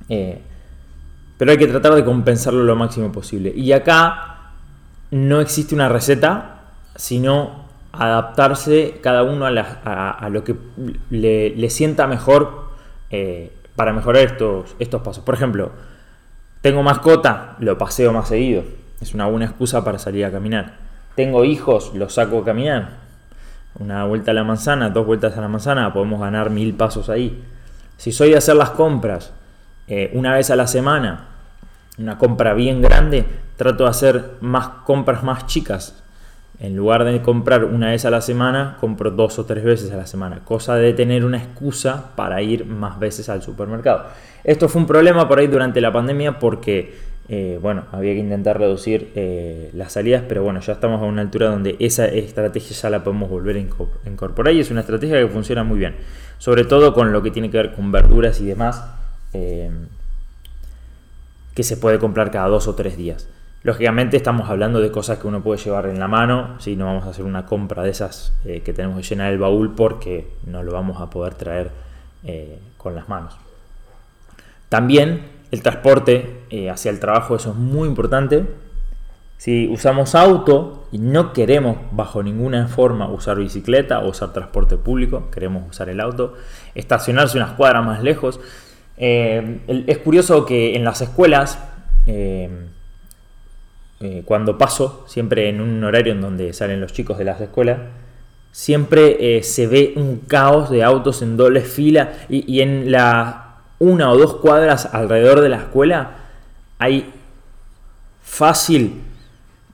Eh, 0.09 0.41
pero 1.39 1.53
hay 1.53 1.59
que 1.59 1.67
tratar 1.67 1.95
de 1.95 2.05
compensarlo 2.05 2.65
lo 2.65 2.77
máximo 2.77 3.11
posible. 3.13 3.53
Y 3.55 3.73
acá 3.73 4.53
no 5.11 5.41
existe 5.41 5.75
una 5.75 5.89
receta, 5.89 6.63
sino 6.97 7.69
adaptarse 7.93 9.01
cada 9.03 9.23
uno 9.23 9.47
a, 9.47 10.29
lo 10.31 10.45
que 10.45 10.57
le, 11.11 11.71
sienta 11.71 12.07
mejor 12.07 12.71
eh, 13.11 13.53
para 13.75 13.93
mejorar 13.93 14.23
estos, 14.25 14.77
estos 14.79 15.03
pasos. 15.03 15.25
Por 15.25 15.35
ejemplo, 15.35 15.73
Tengo 16.61 16.83
mascota, 16.83 17.57
lo 17.59 17.79
paseo 17.79 18.13
más 18.13 18.29
seguido. 18.29 18.65
Es 19.01 19.15
una 19.15 19.27
buena 19.27 19.47
excusa 19.47 19.83
para 19.83 19.99
salir 19.99 20.27
a 20.27 20.31
caminar. 20.31 20.77
Tengo 21.17 21.47
hijos, 21.47 21.93
los 21.95 22.15
saco 22.15 22.41
a 22.41 22.45
caminar. 22.45 22.99
Una 23.79 24.05
vuelta 24.05 24.33
a 24.33 24.35
la 24.35 24.45
manzana, 24.45 24.91
dos 24.91 25.07
vueltas 25.07 25.37
a 25.39 25.41
la 25.41 25.49
manzana, 25.49 25.93
podemos 25.93 26.21
ganar 26.21 26.51
mil 26.51 26.75
pasos 26.75 27.09
ahí. 27.09 27.43
Si 27.97 28.13
soy 28.13 28.31
de 28.31 28.37
hacer 28.37 28.57
las 28.57 28.71
compras 28.71 29.33
eh, 29.87 30.11
una 30.15 30.35
vez 30.35 30.51
a 30.51 30.57
la 30.57 30.67
semana, 30.67 31.29
una 31.99 32.19
compra 32.19 32.55
bien 32.55 32.81
grande, 32.81 33.25
trato 33.57 33.85
de 33.85 33.91
hacer 33.91 34.31
más 34.41 34.69
compras 34.85 35.23
más 35.23 35.47
chicas. 35.47 36.03
En 36.59 36.77
lugar 36.77 37.05
de 37.05 37.23
comprar 37.23 37.65
una 37.65 37.91
vez 37.91 38.05
a 38.05 38.11
la 38.11 38.21
semana, 38.21 38.77
compro 38.81 39.11
dos 39.11 39.39
o 39.39 39.47
tres 39.47 39.65
veces 39.65 39.91
a 39.93 39.97
la 39.97 40.07
semana. 40.07 40.41
Cosa 40.45 40.77
de 40.77 40.93
tener 40.93 41.25
una 41.25 41.39
excusa 41.39 42.11
para 42.17 42.43
ir 42.43 42.67
más 42.67 42.99
veces 42.99 43.31
al 43.31 43.43
supermercado. 43.43 44.07
Esto 44.45 44.69
fue 44.69 44.83
un 44.83 44.87
problema 44.87 45.27
por 45.27 45.39
ahí 45.39 45.47
durante 45.47 45.81
la 45.81 45.93
pandemia 45.93 46.39
porque, 46.39 46.99
eh, 47.33 47.61
bueno, 47.63 47.85
había 47.93 48.13
que 48.13 48.19
intentar 48.19 48.59
reducir 48.59 49.13
eh, 49.15 49.71
las 49.73 49.93
salidas, 49.93 50.25
pero 50.27 50.43
bueno, 50.43 50.59
ya 50.59 50.73
estamos 50.73 51.01
a 51.01 51.05
una 51.05 51.23
altura 51.23 51.49
donde 51.49 51.77
esa 51.79 52.07
estrategia 52.07 52.77
ya 52.77 52.91
la 52.91 53.05
podemos 53.05 53.31
volver 53.31 53.55
a 53.55 53.61
incorporar 54.11 54.53
y 54.53 54.59
es 54.59 54.73
una 54.73 54.81
estrategia 54.81 55.21
que 55.21 55.29
funciona 55.29 55.63
muy 55.63 55.79
bien. 55.79 55.95
Sobre 56.39 56.65
todo 56.65 56.93
con 56.93 57.13
lo 57.13 57.23
que 57.23 57.31
tiene 57.31 57.49
que 57.49 57.59
ver 57.59 57.73
con 57.73 57.93
verduras 57.93 58.41
y 58.41 58.47
demás, 58.47 58.85
eh, 59.33 59.71
que 61.55 61.63
se 61.63 61.77
puede 61.77 62.01
comprar 62.01 62.33
cada 62.33 62.49
dos 62.49 62.67
o 62.67 62.75
tres 62.75 62.97
días. 62.97 63.29
Lógicamente 63.63 64.17
estamos 64.17 64.51
hablando 64.51 64.81
de 64.81 64.91
cosas 64.91 65.21
que 65.21 65.29
uno 65.29 65.41
puede 65.41 65.61
llevar 65.63 65.87
en 65.87 66.01
la 66.01 66.09
mano, 66.09 66.59
si 66.59 66.75
no 66.75 66.87
vamos 66.87 67.05
a 67.05 67.11
hacer 67.11 67.25
una 67.25 67.47
compra 67.47 67.85
de 67.85 67.91
esas 67.91 68.33
que 68.43 68.73
tenemos 68.73 68.97
que 68.97 69.03
llenar 69.05 69.31
el 69.33 69.39
baúl 69.39 69.77
porque 69.77 70.27
no 70.47 70.65
lo 70.65 70.73
vamos 70.73 71.01
a 71.01 71.11
poder 71.11 71.35
traer 71.35 71.71
con 72.77 72.97
las 72.97 73.09
manos. 73.09 73.37
También 74.69 75.40
el 75.51 75.63
transporte 75.63 76.45
eh, 76.51 76.71
hacia 76.71 76.91
el 76.91 77.01
trabajo, 77.01 77.37
eso 77.37 77.51
es 77.51 77.57
muy 77.57 77.89
importante. 77.89 78.47
Si 79.37 79.69
usamos 79.69 80.15
auto 80.15 80.87
y 80.93 80.99
no 80.99 81.33
queremos 81.33 81.79
bajo 81.93 82.23
ninguna 82.23 82.69
forma 82.69 83.09
usar 83.09 83.39
bicicleta 83.39 84.01
o 84.01 84.11
usar 84.11 84.33
transporte 84.33 84.77
público, 84.77 85.31
queremos 85.31 85.69
usar 85.69 85.89
el 85.89 86.01
auto, 86.01 86.35
estacionarse 86.75 87.39
unas 87.39 87.53
cuadras 87.53 87.85
más 87.85 88.03
lejos. 88.03 88.39
es 88.99 89.99
curioso 89.99 90.45
que 90.45 90.77
en 90.77 90.85
las 90.85 91.01
escuelas 91.01 91.59
eh, 94.03 94.23
cuando 94.25 94.57
paso, 94.57 95.05
siempre 95.07 95.51
en 95.51 95.61
un 95.61 95.85
horario 95.85 96.15
en 96.15 96.23
donde 96.23 96.55
salen 96.55 96.81
los 96.81 96.95
chicos 96.95 97.19
de 97.19 97.25
las 97.25 97.39
escuelas, 97.39 97.81
siempre 98.51 99.37
eh, 99.37 99.43
se 99.43 99.67
ve 99.67 99.93
un 99.95 100.21
caos 100.21 100.71
de 100.71 100.83
autos 100.83 101.21
en 101.21 101.37
doble 101.37 101.61
fila 101.61 102.15
y, 102.31 102.61
en 102.61 102.91
la 102.91 103.50
una 103.81 104.13
o 104.13 104.17
dos 104.17 104.37
cuadras 104.37 104.95
alrededor 104.95 105.41
de 105.41 105.49
la 105.49 105.57
escuela 105.57 106.11
hay 106.79 107.13
fácil 108.23 109.03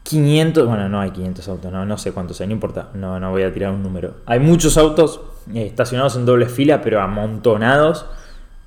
500, 0.03 0.67
bueno, 0.67 0.89
no 0.89 1.01
hay 1.01 1.11
500 1.11 1.49
autos, 1.49 1.73
no, 1.73 1.85
no 1.85 1.99
sé 1.99 2.13
cuántos 2.13 2.41
hay, 2.41 2.47
no 2.47 2.55
importa, 2.55 2.89
no, 2.95 3.21
no 3.21 3.31
voy 3.33 3.43
a 3.43 3.53
tirar 3.53 3.73
un 3.73 3.83
número. 3.83 4.15
Hay 4.25 4.41
muchos 4.41 4.79
autos 4.79 5.21
eh, 5.53 5.67
estacionados 5.67 6.17
en 6.17 6.25
doble 6.25 6.47
fila, 6.47 6.81
pero 6.81 7.01
amontonados, 7.03 8.07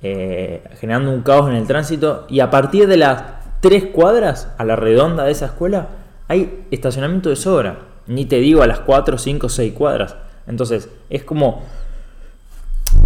generando 0.00 1.10
un 1.10 1.22
caos 1.22 1.48
en 1.48 1.56
el 1.56 1.66
tránsito. 1.66 2.26
Y 2.28 2.40
a 2.40 2.50
partir 2.50 2.86
de 2.86 2.96
las 2.96 3.22
tres 3.60 3.86
cuadras 3.86 4.48
a 4.58 4.64
la 4.64 4.76
redonda 4.76 5.24
de 5.24 5.32
esa 5.32 5.46
escuela 5.46 5.88
hay 6.28 6.66
estacionamiento 6.70 7.28
de 7.28 7.36
sobra. 7.36 7.80
Ni 8.06 8.24
te 8.24 8.36
digo 8.36 8.62
a 8.62 8.66
las 8.66 8.80
cuatro, 8.80 9.18
cinco, 9.18 9.48
seis 9.48 9.72
cuadras. 9.72 10.16
Entonces, 10.46 10.88
es 11.10 11.24
como 11.24 11.64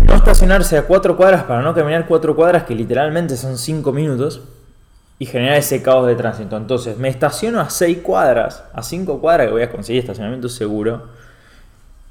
no 0.05 0.15
estacionarse 0.15 0.79
a 0.79 0.83
cuatro 0.87 1.17
cuadras 1.17 1.45
para 1.45 1.63
no 1.63 1.75
caminar 1.75 2.07
cuatro 2.07 2.37
cuadras, 2.37 2.65
que 2.65 2.75
literalmente 2.75 3.37
son 3.37 3.59
cinco 3.59 3.93
minutos, 3.93 4.43
y 5.19 5.27
generar 5.27 5.59
ese 5.59 5.83
caos 5.83 6.07
de 6.07 6.17
tránsito. 6.17 6.57
Entonces, 6.57 6.99
me 6.99 7.09
estaciono 7.09 7.61
a 7.61 7.71
seis 7.71 7.99
cuadras, 7.99 8.65
a 8.73 8.83
cinco 8.83 9.21
cuadras 9.21 9.47
que 9.47 9.53
voy 9.53 9.63
a 9.63 9.71
conseguir 9.71 10.01
estacionamiento 10.01 10.49
seguro, 10.49 11.09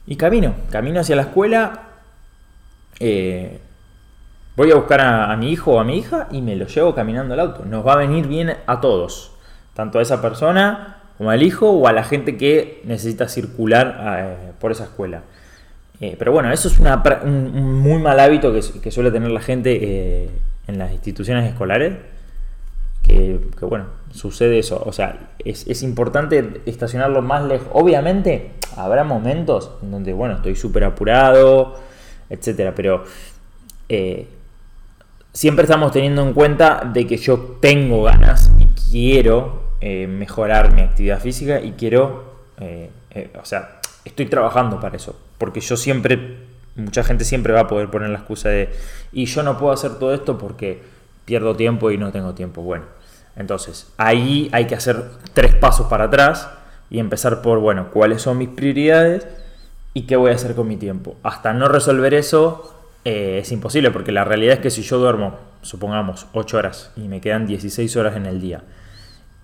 y 0.06 0.16
camino. 0.16 0.56
Camino 0.70 1.00
hacia 1.00 1.16
la 1.16 1.24
escuela. 1.24 1.84
Eh, 3.00 3.60
Voy 4.56 4.70
a 4.70 4.76
buscar 4.76 5.02
a, 5.02 5.36
mi 5.36 5.52
hijo 5.52 5.74
o 5.74 5.80
a 5.80 5.84
mi 5.84 5.98
hija 5.98 6.28
y 6.30 6.42
me 6.44 6.56
lo 6.56 6.68
llevo 6.68 6.94
caminando 6.94 7.34
al 7.34 7.40
auto. 7.40 7.66
Nos 7.66 7.86
va 7.86 7.94
a 7.94 7.96
venir 7.96 8.28
bien 8.28 8.56
a 8.68 8.82
todos, 8.82 9.32
tanto 9.74 9.98
a 9.98 10.04
esa 10.04 10.22
persona 10.22 10.98
como 11.18 11.32
al 11.32 11.42
hijo 11.42 11.72
o 11.72 11.88
a 11.88 11.92
la 11.92 12.04
gente 12.04 12.38
que 12.38 12.82
necesita 12.86 13.28
circular 13.28 14.00
eh, 14.20 14.52
por 14.60 14.72
esa 14.72 14.84
escuela. 14.84 15.24
Eh, 16.04 16.16
pero 16.20 16.34
bueno, 16.34 16.52
eso 16.52 16.68
es 16.68 16.78
un, 16.80 17.80
muy 17.82 18.02
mal 18.02 18.20
hábito 18.20 18.52
que, 18.52 18.92
suele 18.92 19.10
tener 19.10 19.32
la 19.32 19.40
gente 19.40 19.80
eh, 19.82 20.30
en 20.68 20.78
las 20.78 20.92
instituciones 20.92 21.50
escolares. 21.50 21.94
Que, 23.02 23.40
bueno, 23.62 23.86
sucede 24.12 24.60
eso. 24.60 24.84
O 24.86 24.92
sea, 24.92 25.32
es, 25.40 25.66
es 25.68 25.82
importante 25.84 26.62
estacionarlo 26.66 27.22
más 27.22 27.44
lejos. 27.46 27.68
Obviamente, 27.72 28.52
habrá 28.76 29.04
momentos 29.04 29.72
en 29.82 29.92
donde, 29.92 30.12
bueno, 30.12 30.36
estoy 30.36 30.56
súper 30.56 30.84
apurado, 30.84 31.76
etcétera, 32.30 32.74
pero 32.76 33.06
siempre 35.34 35.64
estamos 35.64 35.92
teniendo 35.92 36.22
en 36.22 36.34
cuenta 36.34 36.90
de 36.94 37.08
que 37.08 37.18
yo 37.18 37.58
tengo 37.60 38.04
ganas 38.04 38.52
y 38.60 38.66
quiero 38.92 39.64
eh, 39.82 40.08
mejorar 40.08 40.74
mi 40.74 40.82
actividad 40.82 41.20
física 41.20 41.60
y 41.60 41.72
quiero, 41.72 42.46
eh, 42.60 42.90
eh, 43.12 43.32
o 43.42 43.46
sea, 43.46 43.80
estoy 44.06 44.26
trabajando 44.28 44.80
para 44.80 44.96
eso. 44.96 45.20
Porque 45.38 45.60
yo 45.60 45.78
siempre, 45.78 46.38
mucha 46.76 47.04
gente 47.04 47.26
siempre 47.26 47.54
va 47.54 47.62
a 47.62 47.68
poder 47.68 47.90
poner 47.90 48.10
la 48.10 48.20
excusa 48.20 48.50
de, 48.50 48.74
y 49.12 49.26
yo 49.26 49.44
no 49.44 49.58
puedo 49.58 49.74
hacer 49.74 49.96
todo 49.96 50.14
esto 50.14 50.38
porque 50.38 50.82
pierdo 51.26 51.56
tiempo 51.56 51.92
y 51.92 51.98
no 51.98 52.12
tengo 52.12 52.34
tiempo. 52.34 52.62
Bueno, 52.62 52.86
entonces 53.36 53.92
ahí 53.98 54.50
hay 54.52 54.66
que 54.66 54.76
hacer 54.76 55.04
tres 55.34 55.56
pasos 55.56 55.88
para 55.88 56.06
atrás 56.06 56.50
y 56.90 57.00
empezar 57.00 57.42
por, 57.42 57.60
bueno, 57.60 57.90
cuáles 57.92 58.22
son 58.22 58.38
mis 58.38 58.50
prioridades 58.50 59.28
y 59.94 60.04
qué 60.04 60.16
voy 60.16 60.32
a 60.32 60.36
hacer 60.36 60.56
con 60.56 60.68
mi 60.68 60.78
tiempo. 60.78 61.16
Hasta 61.24 61.54
no 61.54 61.68
resolver 61.68 62.14
eso, 62.14 62.76
eh, 63.06 63.40
es 63.42 63.52
imposible 63.52 63.92
porque 63.92 64.12
la 64.12 64.24
realidad 64.24 64.56
es 64.56 64.60
que 64.60 64.70
si 64.70 64.82
yo 64.82 64.98
duermo, 64.98 65.38
supongamos, 65.62 66.28
8 66.34 66.58
horas 66.58 66.92
y 66.96 67.02
me 67.02 67.22
quedan 67.22 67.48
16 67.48 67.96
horas 67.96 68.16
en 68.16 68.26
el 68.26 68.42
día 68.42 68.64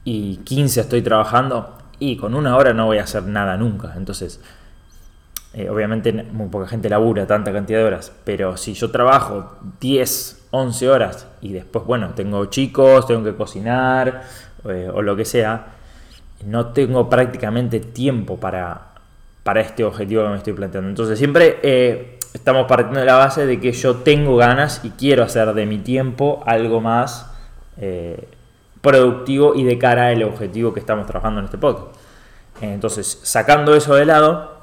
y 0.03 0.37
15 0.37 0.81
estoy 0.81 1.01
trabajando 1.01 1.77
y 1.99 2.17
con 2.17 2.33
una 2.33 2.55
hora 2.55 2.73
no 2.73 2.87
voy 2.87 2.97
a 2.97 3.03
hacer 3.03 3.23
nada 3.23 3.57
nunca. 3.57 3.93
Entonces, 3.95 4.41
eh, 5.53 5.69
obviamente 5.69 6.11
muy 6.11 6.47
poca 6.49 6.67
gente 6.67 6.89
labura 6.89 7.27
tanta 7.27 7.51
cantidad 7.51 7.79
de 7.79 7.85
horas, 7.85 8.11
pero 8.23 8.57
si 8.57 8.73
yo 8.73 8.91
trabajo 8.91 9.57
10, 9.79 10.47
11 10.51 10.89
horas 10.89 11.27
y 11.41 11.53
después, 11.53 11.85
bueno, 11.85 12.11
tengo 12.15 12.45
chicos, 12.45 13.07
tengo 13.07 13.23
que 13.23 13.35
cocinar 13.35 14.23
eh, 14.67 14.89
o 14.93 15.01
lo 15.01 15.15
que 15.15 15.25
sea, 15.25 15.67
no 16.45 16.67
tengo 16.67 17.09
prácticamente 17.09 17.79
tiempo 17.79 18.37
para, 18.39 18.93
para 19.43 19.61
este 19.61 19.83
objetivo 19.83 20.23
que 20.23 20.29
me 20.29 20.37
estoy 20.37 20.53
planteando. 20.53 20.89
Entonces, 20.89 21.17
siempre 21.17 22.17
estamos 22.33 22.67
partiendo 22.67 22.99
de 22.99 23.05
la 23.05 23.15
base 23.15 23.45
de 23.45 23.59
que 23.59 23.71
yo 23.71 23.97
tengo 23.97 24.37
ganas 24.37 24.81
y 24.83 24.91
quiero 24.91 25.23
hacer 25.23 25.53
de 25.53 25.65
mi 25.65 25.79
tiempo 25.79 26.43
algo 26.45 26.79
más 26.81 27.29
eh, 27.77 28.27
productivo 28.81 29.55
y 29.55 29.63
de 29.63 29.77
cara 29.77 30.07
al 30.07 30.23
objetivo 30.23 30.73
que 30.73 30.79
estamos 30.79 31.05
trabajando 31.05 31.39
en 31.39 31.45
este 31.45 31.57
podcast. 31.57 31.95
Entonces, 32.61 33.19
sacando 33.23 33.75
eso 33.75 33.95
de 33.95 34.05
lado, 34.05 34.59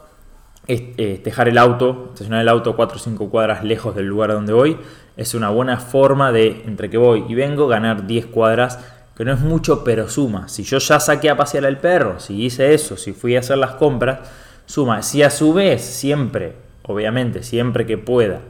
eh, 0.68 1.20
dejar 1.24 1.48
el 1.48 1.58
auto, 1.58 2.08
estacionar 2.12 2.42
el 2.42 2.48
auto 2.48 2.76
4 2.76 2.96
o 2.96 3.00
5 3.00 3.30
cuadras 3.30 3.64
lejos 3.64 3.94
del 3.94 4.06
lugar 4.06 4.32
donde 4.32 4.52
voy, 4.52 4.78
es 5.16 5.34
una 5.34 5.48
buena 5.50 5.78
forma 5.78 6.32
de, 6.32 6.62
entre 6.66 6.90
que 6.90 6.98
voy 6.98 7.24
y 7.28 7.34
vengo, 7.34 7.68
ganar 7.68 8.06
10 8.06 8.26
cuadras, 8.26 8.78
que 9.16 9.24
no 9.24 9.32
es 9.32 9.40
mucho, 9.40 9.82
pero 9.82 10.08
suma. 10.08 10.48
Si 10.48 10.62
yo 10.62 10.78
ya 10.78 11.00
saqué 11.00 11.30
a 11.30 11.36
pasear 11.36 11.64
al 11.64 11.78
perro, 11.78 12.20
si 12.20 12.44
hice 12.44 12.74
eso, 12.74 12.96
si 12.96 13.12
fui 13.12 13.36
a 13.36 13.40
hacer 13.40 13.56
las 13.56 13.72
compras, 13.72 14.28
suma. 14.66 15.02
Si 15.02 15.22
a 15.22 15.30
su 15.30 15.54
vez 15.54 15.82
siempre 15.82 16.66
obviamente, 16.86 17.42
siempre 17.42 17.86
que 17.86 17.98
pueda 17.98 18.40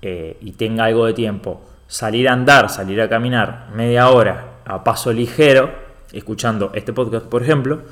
eh, 0.00 0.36
y 0.40 0.52
tenga 0.52 0.84
algo 0.84 1.06
de 1.06 1.12
tiempo, 1.12 1.62
salir 1.86 2.28
a 2.28 2.32
andar, 2.32 2.70
salir 2.70 3.00
a 3.00 3.08
caminar 3.08 3.68
media 3.74 4.08
hora 4.08 4.51
a 4.64 4.84
paso 4.84 5.12
ligero, 5.12 5.70
escuchando 6.12 6.70
este 6.74 6.92
podcast, 6.92 7.26
por 7.26 7.42
ejemplo, 7.42 7.82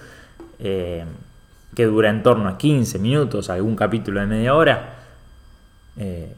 eh, 0.59 1.05
que 1.75 1.87
dura 1.87 2.11
en 2.11 2.23
torno 2.23 2.49
a 2.49 2.59
15 2.59 2.99
minutos, 2.99 3.51
algún 3.51 3.77
capítulo 3.77 4.21
de 4.21 4.27
media 4.27 4.55
hora, 4.55 4.97
eh, 5.97 6.35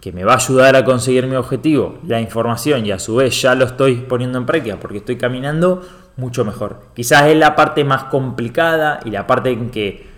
que 0.00 0.12
me 0.12 0.24
va 0.24 0.34
a 0.34 0.36
ayudar 0.36 0.76
a 0.76 0.84
conseguir 0.84 1.26
mi 1.26 1.36
objetivo, 1.36 1.98
la 2.06 2.20
información 2.20 2.86
y 2.86 2.92
a 2.92 2.98
su 2.98 3.16
vez 3.16 3.40
ya 3.40 3.54
lo 3.54 3.64
estoy 3.64 3.96
poniendo 3.96 4.38
en 4.38 4.46
práctica 4.46 4.78
porque 4.78 4.98
estoy 4.98 5.16
caminando 5.16 5.82
mucho 6.16 6.44
mejor. 6.44 6.84
Quizás 6.94 7.24
es 7.26 7.36
la 7.36 7.56
parte 7.56 7.84
más 7.84 8.04
complicada 8.04 9.00
y 9.04 9.10
la 9.10 9.26
parte 9.26 9.50
en 9.50 9.70
que 9.70 10.13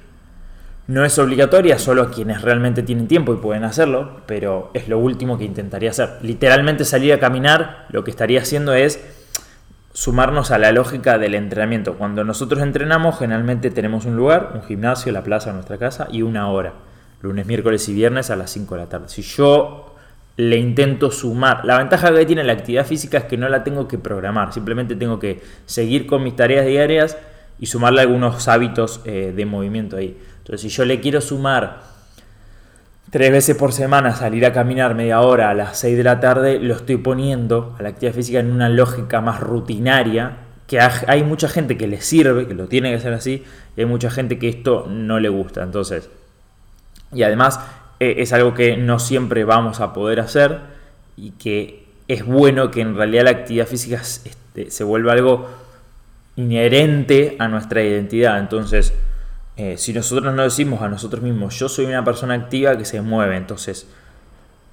no 0.86 1.04
es 1.04 1.18
obligatoria, 1.18 1.78
solo 1.78 2.02
a 2.02 2.10
quienes 2.10 2.42
realmente 2.42 2.82
tienen 2.82 3.08
tiempo 3.08 3.34
y 3.34 3.38
pueden 3.38 3.64
hacerlo, 3.64 4.20
pero 4.26 4.70
es 4.72 4.88
lo 4.88 4.98
último 4.98 5.36
que 5.36 5.44
intentaría 5.44 5.90
hacer. 5.90 6.18
Literalmente 6.22 6.84
salir 6.84 7.12
a 7.12 7.18
caminar, 7.18 7.86
lo 7.90 8.04
que 8.04 8.10
estaría 8.10 8.40
haciendo 8.40 8.72
es 8.72 9.00
sumarnos 9.92 10.50
a 10.50 10.58
la 10.58 10.72
lógica 10.72 11.18
del 11.18 11.34
entrenamiento. 11.34 11.94
Cuando 11.94 12.22
nosotros 12.22 12.62
entrenamos, 12.62 13.18
generalmente 13.18 13.70
tenemos 13.70 14.04
un 14.04 14.16
lugar, 14.16 14.52
un 14.54 14.62
gimnasio, 14.62 15.10
la 15.10 15.24
plaza 15.24 15.52
nuestra 15.52 15.78
casa 15.78 16.06
y 16.10 16.22
una 16.22 16.50
hora. 16.50 16.74
Lunes, 17.22 17.46
miércoles 17.46 17.88
y 17.88 17.94
viernes 17.94 18.30
a 18.30 18.36
las 18.36 18.50
5 18.50 18.74
de 18.74 18.80
la 18.80 18.88
tarde. 18.88 19.08
Si 19.08 19.22
yo 19.22 19.86
le 20.36 20.58
intento 20.58 21.10
sumar. 21.10 21.64
La 21.64 21.78
ventaja 21.78 22.12
que 22.12 22.26
tiene 22.26 22.44
la 22.44 22.52
actividad 22.52 22.86
física 22.86 23.18
es 23.18 23.24
que 23.24 23.36
no 23.36 23.48
la 23.48 23.64
tengo 23.64 23.88
que 23.88 23.98
programar, 23.98 24.52
simplemente 24.52 24.94
tengo 24.94 25.18
que 25.18 25.42
seguir 25.64 26.06
con 26.06 26.22
mis 26.22 26.36
tareas 26.36 26.66
diarias 26.66 27.16
y 27.58 27.66
sumarle 27.66 28.02
algunos 28.02 28.46
hábitos 28.48 29.00
eh, 29.06 29.32
de 29.34 29.46
movimiento 29.46 29.96
ahí. 29.96 30.18
Entonces, 30.46 30.70
si 30.70 30.76
yo 30.76 30.84
le 30.84 31.00
quiero 31.00 31.20
sumar 31.20 31.80
tres 33.10 33.32
veces 33.32 33.56
por 33.56 33.72
semana 33.72 34.14
salir 34.14 34.46
a 34.46 34.52
caminar 34.52 34.94
media 34.94 35.20
hora 35.20 35.50
a 35.50 35.54
las 35.54 35.76
6 35.80 35.96
de 35.96 36.04
la 36.04 36.20
tarde, 36.20 36.60
lo 36.60 36.76
estoy 36.76 36.98
poniendo 36.98 37.74
a 37.76 37.82
la 37.82 37.88
actividad 37.88 38.14
física 38.14 38.38
en 38.38 38.52
una 38.52 38.68
lógica 38.68 39.20
más 39.20 39.40
rutinaria, 39.40 40.36
que 40.68 40.78
hay 40.78 41.24
mucha 41.24 41.48
gente 41.48 41.76
que 41.76 41.88
le 41.88 42.00
sirve, 42.00 42.46
que 42.46 42.54
lo 42.54 42.68
tiene 42.68 42.90
que 42.90 42.94
hacer 42.94 43.12
así, 43.12 43.42
y 43.76 43.80
hay 43.80 43.86
mucha 43.86 44.08
gente 44.08 44.38
que 44.38 44.48
esto 44.48 44.86
no 44.88 45.18
le 45.18 45.30
gusta. 45.30 45.64
Entonces, 45.64 46.10
y 47.12 47.24
además 47.24 47.58
eh, 47.98 48.14
es 48.18 48.32
algo 48.32 48.54
que 48.54 48.76
no 48.76 49.00
siempre 49.00 49.44
vamos 49.44 49.80
a 49.80 49.92
poder 49.92 50.20
hacer 50.20 50.60
y 51.16 51.32
que 51.32 51.86
es 52.06 52.24
bueno 52.24 52.70
que 52.70 52.82
en 52.82 52.94
realidad 52.94 53.24
la 53.24 53.30
actividad 53.30 53.66
física 53.66 53.96
este, 53.96 54.70
se 54.70 54.84
vuelva 54.84 55.12
algo 55.12 55.48
inherente 56.36 57.34
a 57.40 57.48
nuestra 57.48 57.82
identidad. 57.82 58.38
Entonces, 58.38 58.94
eh, 59.56 59.78
si 59.78 59.92
nosotros 59.92 60.34
no 60.34 60.42
decimos 60.42 60.82
a 60.82 60.88
nosotros 60.88 61.22
mismos, 61.22 61.58
yo 61.58 61.68
soy 61.68 61.86
una 61.86 62.04
persona 62.04 62.34
activa 62.34 62.76
que 62.76 62.84
se 62.84 63.00
mueve, 63.00 63.36
entonces, 63.36 63.88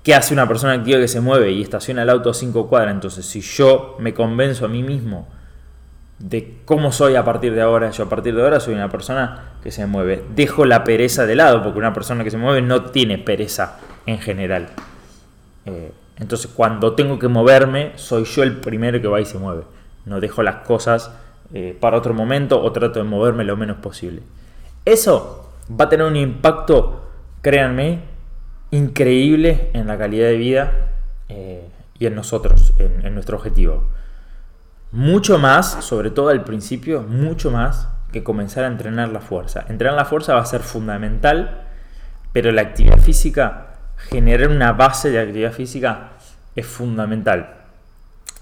¿qué 0.04 0.14
hace 0.14 0.34
una 0.34 0.48
persona 0.48 0.74
activa 0.74 1.00
que 1.00 1.08
se 1.08 1.22
mueve 1.22 1.52
y 1.52 1.62
estaciona 1.62 2.04
el 2.04 2.10
auto 2.10 2.30
a 2.30 2.34
cinco 2.34 2.68
cuadras? 2.68 2.94
Entonces, 2.94 3.26
si 3.26 3.40
yo 3.40 3.96
me 4.00 4.14
convenzo 4.14 4.66
a 4.66 4.68
mí 4.68 4.84
mismo 4.84 5.28
de 6.20 6.58
cómo 6.66 6.92
soy 6.92 7.16
a 7.16 7.24
partir 7.24 7.54
de 7.54 7.62
ahora, 7.62 7.92
yo 7.92 8.04
a 8.04 8.10
partir 8.10 8.36
de 8.36 8.42
ahora 8.42 8.60
soy 8.60 8.74
una 8.74 8.90
persona 8.90 9.54
que 9.64 9.72
se 9.72 9.86
mueve. 9.86 10.24
Dejo 10.36 10.66
la 10.66 10.84
pereza 10.84 11.26
de 11.26 11.36
lado, 11.36 11.64
porque 11.64 11.80
una 11.80 11.94
persona 11.94 12.24
que 12.24 12.32
se 12.32 12.38
mueve 12.38 12.62
no 12.62 12.84
tiene 12.84 13.18
pereza 13.18 13.80
en 14.06 14.20
general. 14.20 14.68
Eh, 15.66 15.92
entonces, 16.20 16.52
cuando 16.54 16.94
tengo 16.94 17.20
que 17.20 17.30
moverme, 17.30 17.94
soy 17.96 18.26
yo 18.26 18.44
el 18.44 18.58
primero 18.58 19.02
que 19.02 19.08
va 19.08 19.22
y 19.22 19.26
se 19.26 19.40
mueve. 19.40 19.64
No 20.06 20.20
dejo 20.20 20.44
las 20.44 20.58
cosas 20.58 21.12
eh, 21.54 21.78
para 21.80 21.98
otro 21.98 22.14
momento 22.14 22.62
o 22.62 22.72
trato 22.72 23.00
de 23.00 23.06
moverme 23.06 23.44
lo 23.44 23.56
menos 23.56 23.78
posible. 23.78 24.22
Eso 24.86 25.50
va 25.70 25.86
a 25.86 25.90
tener 25.90 26.06
un 26.06 26.16
impacto, 26.16 27.10
créanme, 27.42 28.02
increíble 28.72 29.70
en 29.74 29.88
la 29.88 29.98
calidad 29.98 30.28
de 30.28 30.38
vida 30.38 30.74
eh, 31.30 31.68
y 32.00 32.06
en 32.06 32.16
nosotros, 32.16 32.74
en, 32.78 33.14
nuestro 33.14 33.38
objetivo. 33.38 33.88
Mucho 34.92 35.38
más, 35.38 35.86
sobre 35.86 36.10
todo 36.10 36.30
al 36.30 36.44
principio, 36.44 37.02
mucho 37.02 37.50
más 37.52 37.88
que 38.12 38.24
comenzar 38.24 38.64
a 38.66 38.68
entrenar 38.68 39.10
la 39.10 39.22
fuerza. 39.22 39.66
Entrenar 39.70 39.96
la 39.96 40.06
fuerza 40.06 40.36
va 40.36 40.42
a 40.42 40.46
ser 40.46 40.62
fundamental, 40.62 41.66
pero 42.32 42.52
la 42.52 42.62
actividad 42.62 43.00
física, 43.00 43.76
generar 43.98 44.50
una 44.50 44.74
base 44.74 45.10
de 45.10 45.20
actividad 45.20 45.52
física 45.52 46.12
es 46.56 46.66
fundamental. 46.66 47.56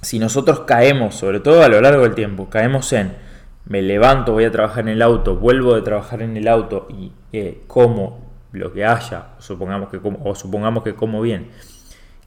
Si 0.01 0.17
nosotros 0.17 0.61
caemos, 0.61 1.15
sobre 1.15 1.39
todo 1.39 1.63
a 1.63 1.69
lo 1.69 1.79
largo 1.79 2.03
del 2.03 2.15
tiempo, 2.15 2.49
caemos 2.49 2.91
en 2.93 3.15
me 3.65 3.81
levanto, 3.81 4.33
voy 4.33 4.45
a 4.45 4.51
trabajar 4.51 4.83
en 4.83 4.89
el 4.89 5.01
auto, 5.01 5.35
vuelvo 5.35 5.75
de 5.75 5.81
trabajar 5.81 6.21
en 6.21 6.35
el 6.35 6.47
auto 6.47 6.87
y 6.89 7.11
eh, 7.31 7.63
como 7.67 8.31
lo 8.51 8.73
que 8.73 8.85
haya, 8.85 9.27
supongamos 9.39 9.89
que 9.89 9.99
como, 9.99 10.19
o 10.23 10.35
supongamos 10.35 10.83
que 10.83 10.95
como 10.95 11.21
bien, 11.21 11.51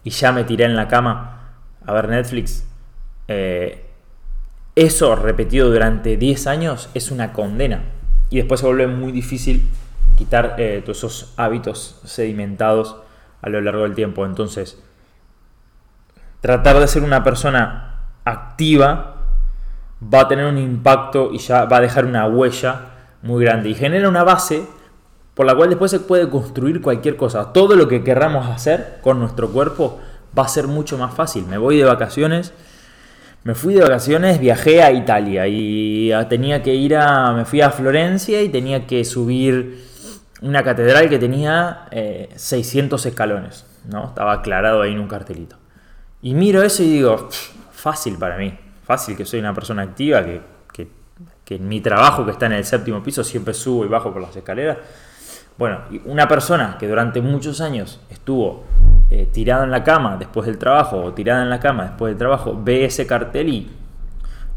y 0.05 0.11
ya 0.11 0.33
me 0.33 0.45
tiré 0.45 0.65
en 0.65 0.77
la 0.77 0.89
cama 0.89 1.53
a 1.85 1.93
ver 1.93 2.09
Netflix, 2.09 2.67
eh, 3.29 3.85
eso 4.77 5.15
repetido 5.17 5.71
durante 5.71 6.17
10 6.17 6.47
años 6.47 6.91
es 6.95 7.11
una 7.11 7.33
condena. 7.33 7.85
Y 8.31 8.39
después 8.39 8.61
se 8.61 8.67
vuelve 8.67 8.87
muy 8.87 9.13
difícil 9.13 9.69
quitar 10.17 10.57
eh, 10.59 10.83
todos 10.85 10.99
esos 10.99 11.35
hábitos 11.37 12.01
sedimentados 12.05 12.97
a 13.41 13.49
lo 13.49 13.61
largo 13.61 13.83
del 13.83 13.95
tiempo. 13.95 14.27
Entonces, 14.27 14.83
tratar 16.41 16.81
de 16.81 16.89
ser 16.89 17.03
una 17.03 17.23
persona 17.23 18.09
activa 18.25 19.14
va 20.03 20.23
a 20.23 20.29
tener 20.29 20.47
un 20.47 20.59
impacto 20.59 21.31
y 21.33 21.39
ya 21.39 21.65
va 21.65 21.79
a 21.79 21.81
dejar 21.81 22.05
una 22.05 22.27
huella 22.27 22.81
muy 23.23 23.45
grande 23.45 23.71
y 23.71 23.75
genera 23.75 24.09
una 24.09 24.25
base 24.25 24.67
por 25.35 25.47
la 25.47 25.55
cual 25.55 25.71
después 25.71 25.91
se 25.91 26.01
puede 26.01 26.29
construir 26.29 26.81
cualquier 26.81 27.17
cosa. 27.17 27.53
Todo 27.53 27.75
lo 27.75 27.89
que 27.89 28.05
querramos 28.05 28.49
hacer 28.49 28.99
con 29.03 29.19
nuestro 29.19 29.51
cuerpo 29.51 30.01
va 30.37 30.45
a 30.45 30.49
ser 30.49 30.69
mucho 30.69 30.97
más 30.97 31.15
fácil. 31.15 31.47
Me 31.47 31.59
voy 31.59 31.77
de 31.79 31.85
vacaciones, 31.85 32.53
me 33.43 33.55
fui 33.55 33.75
de 33.75 33.81
vacaciones, 33.81 34.39
viajé 34.41 34.83
a 34.83 34.93
Italia 34.93 35.47
y 35.49 36.13
tenía 36.29 36.63
que 36.63 36.75
ir 36.75 36.97
a, 36.97 37.33
me 37.33 37.45
fui 37.45 37.61
a 37.61 37.71
Florencia 37.71 38.43
y 38.43 38.49
tenía 38.49 38.87
que 38.87 39.05
subir 39.05 39.85
una 40.41 40.63
catedral 40.63 41.09
que 41.09 41.19
tenía 41.19 41.89
600 42.37 43.05
eh, 43.05 43.09
escalones, 43.09 43.67
¿no? 43.89 44.07
Estaba 44.07 44.35
aclarado 44.35 44.83
ahí 44.83 44.93
en 44.93 45.01
un 45.01 45.09
cartelito. 45.09 45.57
Y 46.23 46.35
miro 46.35 46.63
eso 46.63 46.83
y 46.83 46.91
digo, 46.91 47.29
fácil 47.73 48.19
para 48.19 48.37
mí 48.37 48.64
fácil 48.85 49.17
que 49.17 49.25
soy 49.25 49.41
una 49.41 49.55
persona 49.55 49.83
activa, 49.83 50.23
que, 50.73 50.89
en 51.57 51.69
mi 51.69 51.81
trabajo 51.81 52.25
que 52.25 52.33
está 52.33 52.47
en 52.47 52.53
el 52.53 52.65
séptimo 52.65 53.03
piso 53.03 53.23
siempre 53.23 53.55
subo 53.55 53.85
y 53.85 53.89
bajo 53.89 54.13
por 54.13 54.23
las 54.23 54.35
escaleras. 54.35 54.79
Bueno, 55.57 55.83
una 56.07 56.27
persona 56.27 56.77
que 56.79 56.89
durante 56.89 57.21
muchos 57.21 57.61
años 57.61 58.01
estuvo 58.11 58.65
eh, 59.11 59.29
tirada 59.33 59.65
en 59.65 59.71
la 59.71 59.85
cama 59.85 60.17
después 60.17 60.47
del 60.47 60.59
trabajo 60.59 61.01
o 61.03 61.13
tirada 61.13 61.43
en 61.43 61.51
la 61.51 61.61
cama 61.61 61.85
después 61.85 62.11
del 62.11 62.19
trabajo, 62.19 62.61
ve 62.61 62.85
ese 62.85 63.07
cartel 63.07 63.49
y 63.49 63.71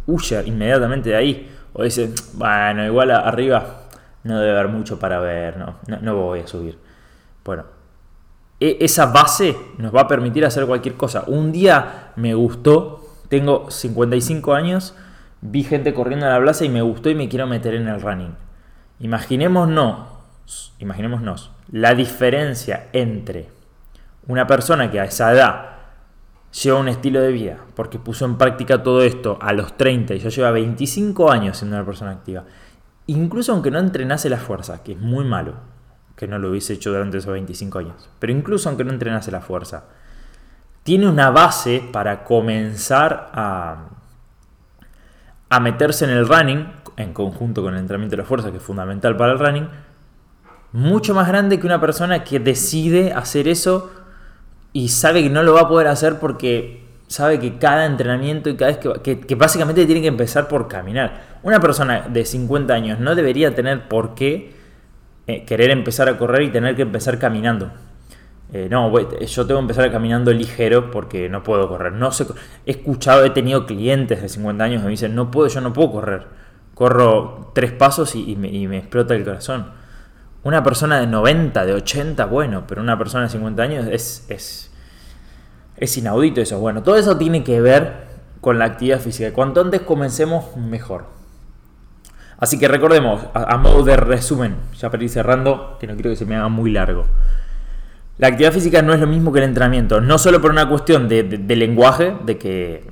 huye 0.07 0.43
inmediatamente 0.45 1.09
de 1.09 1.15
ahí. 1.15 1.51
O 1.73 1.83
dice, 1.83 2.11
bueno, 2.33 2.83
igual 2.85 3.11
arriba 3.11 3.81
no 4.23 4.39
debe 4.39 4.57
haber 4.57 4.69
mucho 4.69 4.97
para 4.97 5.19
ver, 5.19 5.57
no, 5.57 5.75
no, 5.87 5.99
no 6.01 6.15
voy 6.15 6.39
a 6.39 6.47
subir. 6.47 6.79
Bueno, 7.45 7.65
e, 8.59 8.77
esa 8.81 9.05
base 9.07 9.55
nos 9.77 9.95
va 9.95 10.01
a 10.01 10.07
permitir 10.07 10.45
hacer 10.45 10.65
cualquier 10.65 10.95
cosa. 10.95 11.25
Un 11.27 11.51
día 11.51 12.13
me 12.15 12.33
gustó 12.33 13.06
tengo 13.29 13.69
55 13.69 14.53
años, 14.53 14.95
vi 15.41 15.63
gente 15.63 15.93
corriendo 15.93 16.25
a 16.25 16.29
la 16.29 16.39
plaza 16.39 16.65
y 16.65 16.69
me 16.69 16.81
gustó 16.81 17.09
y 17.09 17.15
me 17.15 17.29
quiero 17.29 17.47
meter 17.47 17.75
en 17.75 17.87
el 17.87 18.01
running. 18.01 18.35
Imaginémonos, 18.99 20.73
imaginémonos 20.79 21.51
la 21.71 21.93
diferencia 21.93 22.87
entre 22.93 23.49
una 24.27 24.47
persona 24.47 24.89
que 24.89 24.99
a 24.99 25.05
esa 25.05 25.31
edad 25.31 25.69
lleva 26.63 26.79
un 26.79 26.87
estilo 26.87 27.21
de 27.21 27.31
vida, 27.31 27.57
porque 27.75 27.99
puso 27.99 28.25
en 28.25 28.37
práctica 28.37 28.83
todo 28.83 29.01
esto 29.01 29.37
a 29.41 29.53
los 29.53 29.75
30 29.77 30.15
y 30.15 30.19
yo 30.19 30.29
lleva 30.29 30.51
25 30.51 31.31
años 31.31 31.57
siendo 31.57 31.75
una 31.75 31.85
persona 31.85 32.11
activa, 32.11 32.45
incluso 33.07 33.51
aunque 33.51 33.71
no 33.71 33.79
entrenase 33.79 34.29
la 34.29 34.37
fuerza, 34.37 34.83
que 34.83 34.93
es 34.93 34.99
muy 34.99 35.25
malo 35.25 35.55
que 36.15 36.27
no 36.27 36.39
lo 36.39 36.49
hubiese 36.49 36.73
hecho 36.73 36.91
durante 36.91 37.19
esos 37.19 37.31
25 37.31 37.79
años, 37.79 38.09
pero 38.19 38.33
incluso 38.33 38.69
aunque 38.69 38.83
no 38.83 38.91
entrenase 38.91 39.29
la 39.31 39.41
fuerza, 39.41 39.85
tiene 40.87 41.05
una 41.09 41.31
base 41.31 41.83
para 41.91 42.23
comenzar 42.23 43.29
a, 43.33 43.89
a 45.49 45.59
meterse 45.59 46.05
en 46.05 46.11
el 46.11 46.25
running, 46.25 46.65
en 46.95 47.11
conjunto 47.11 47.61
con 47.61 47.73
el 47.73 47.81
entrenamiento 47.81 48.15
de 48.15 48.21
la 48.21 48.25
fuerza, 48.25 48.51
que 48.51 48.57
es 48.59 48.63
fundamental 48.63 49.17
para 49.17 49.33
el 49.33 49.39
running, 49.39 49.67
mucho 50.71 51.13
más 51.13 51.27
grande 51.27 51.59
que 51.59 51.67
una 51.67 51.81
persona 51.81 52.23
que 52.23 52.39
decide 52.39 53.11
hacer 53.11 53.49
eso 53.49 53.91
y 54.71 54.87
sabe 54.87 55.23
que 55.23 55.29
no 55.29 55.43
lo 55.43 55.55
va 55.55 55.63
a 55.63 55.67
poder 55.67 55.87
hacer 55.87 56.19
porque 56.19 56.85
sabe 57.07 57.37
que 57.41 57.57
cada 57.57 57.85
entrenamiento 57.85 58.49
y 58.49 58.55
cada 58.55 58.71
vez 58.71 58.79
que, 59.03 59.19
que, 59.19 59.35
básicamente 59.35 59.85
tiene 59.85 59.99
que 59.99 60.07
empezar 60.07 60.47
por 60.47 60.69
caminar. 60.69 61.39
Una 61.43 61.59
persona 61.59 62.07
de 62.07 62.23
50 62.23 62.73
años 62.73 62.99
no 63.01 63.13
debería 63.13 63.53
tener 63.53 63.89
por 63.89 64.15
qué 64.15 64.55
eh, 65.27 65.43
querer 65.43 65.69
empezar 65.69 66.07
a 66.07 66.17
correr 66.17 66.43
y 66.43 66.49
tener 66.49 66.77
que 66.77 66.83
empezar 66.83 67.19
caminando. 67.19 67.73
Eh, 68.53 68.67
no, 68.71 68.91
yo 68.97 69.45
tengo 69.45 69.59
que 69.59 69.63
empezar 69.63 69.91
caminando 69.91 70.31
ligero 70.31 70.89
porque 70.89 71.29
no 71.29 71.43
puedo 71.43 71.67
correr. 71.67 71.93
No 71.93 72.11
sé, 72.11 72.25
he 72.65 72.71
escuchado, 72.71 73.25
he 73.25 73.29
tenido 73.31 73.65
clientes 73.65 74.21
de 74.21 74.29
50 74.29 74.63
años 74.63 74.81
que 74.81 74.85
me 74.85 74.91
dicen, 74.91 75.15
no 75.15 75.31
puedo, 75.31 75.47
yo 75.47 75.61
no 75.61 75.73
puedo 75.73 75.91
correr. 75.91 76.27
Corro 76.73 77.51
tres 77.53 77.71
pasos 77.71 78.15
y, 78.15 78.35
me, 78.35 78.77
explota 78.77 79.15
el 79.15 79.25
corazón. 79.25 79.71
Una 80.43 80.63
persona 80.63 80.99
de 80.99 81.07
90, 81.07 81.65
de 81.65 81.73
80, 81.73 82.25
bueno, 82.25 82.65
pero 82.67 82.81
una 82.81 82.97
persona 82.97 83.23
de 83.23 83.29
50 83.29 83.63
años 83.63 83.87
es, 83.87 84.25
es, 84.29 84.71
es 85.75 85.97
inaudito 85.97 86.39
eso. 86.39 86.59
Bueno, 86.59 86.83
todo 86.83 86.95
eso 86.95 87.17
tiene 87.17 87.43
que 87.43 87.59
ver 87.59 88.07
con 88.39 88.59
la 88.59 88.65
actividad 88.65 88.99
física. 88.99 89.33
Cuanto 89.33 89.61
antes 89.61 89.81
comencemos, 89.81 90.55
mejor. 90.55 91.17
Así 92.37 92.59
que 92.59 92.67
recordemos, 92.67 93.21
a, 93.33 93.57
modo 93.57 93.83
de 93.83 93.97
resumen, 93.97 94.55
ya 94.77 94.91
para 94.91 95.03
ir 95.03 95.09
cerrando, 95.09 95.77
que 95.79 95.87
no 95.87 95.95
quiero 95.95 96.11
que 96.11 96.15
se 96.15 96.25
me 96.25 96.35
haga 96.35 96.49
muy 96.49 96.71
largo. 96.71 97.07
La 98.17 98.27
actividad 98.27 98.51
física 98.51 98.81
no 98.81 98.93
es 98.93 98.99
lo 98.99 99.05
mismo 99.05 99.31
que 99.31 99.39
el 99.39 99.45
entrenamiento, 99.45 100.01
no 100.01 100.17
solo 100.17 100.41
por 100.41 100.49
una 100.49 100.67
cuestión 100.67 101.07
de, 101.07 101.23
lenguaje, 101.55 102.15
de 102.25 102.37
que 102.39 102.83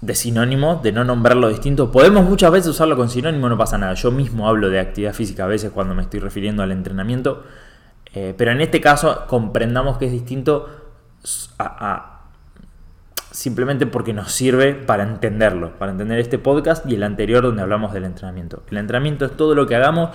de, 0.00 0.14
sinónimo, 0.14 0.80
de 0.82 0.92
no 0.92 1.02
nombrarlo 1.02 1.48
distinto. 1.48 1.90
Podemos 1.90 2.24
muchas 2.24 2.50
veces 2.50 2.68
usarlo 2.68 2.96
con 2.96 3.08
sinónimo, 3.08 3.48
no 3.48 3.56
pasa 3.56 3.78
nada. 3.78 3.94
Yo 3.94 4.10
mismo 4.10 4.48
hablo 4.48 4.68
de 4.68 4.80
actividad 4.80 5.14
física 5.14 5.44
a 5.44 5.46
veces 5.46 5.70
cuando 5.70 5.94
me 5.94 6.02
estoy 6.02 6.20
refiriendo 6.20 6.62
al 6.62 6.72
entrenamiento, 6.72 7.44
eh, 8.12 8.34
pero 8.36 8.50
en 8.50 8.60
este 8.60 8.82
caso 8.82 9.24
comprendamos 9.26 9.96
que 9.96 10.06
es 10.06 10.12
distinto 10.12 10.68
simplemente 13.30 13.86
porque 13.86 14.12
nos 14.12 14.30
sirve 14.30 14.74
para 14.74 15.04
entenderlo, 15.04 15.78
para 15.78 15.92
entender 15.92 16.18
este 16.18 16.38
podcast 16.38 16.84
y 16.86 16.96
el 16.96 17.02
anterior 17.02 17.42
donde 17.42 17.62
hablamos 17.62 17.94
del 17.94 18.04
entrenamiento. 18.04 18.62
El 18.70 18.76
entrenamiento 18.76 19.24
es 19.24 19.34
todo 19.38 19.54
lo 19.54 19.66
que 19.66 19.74
hagamos 19.74 20.10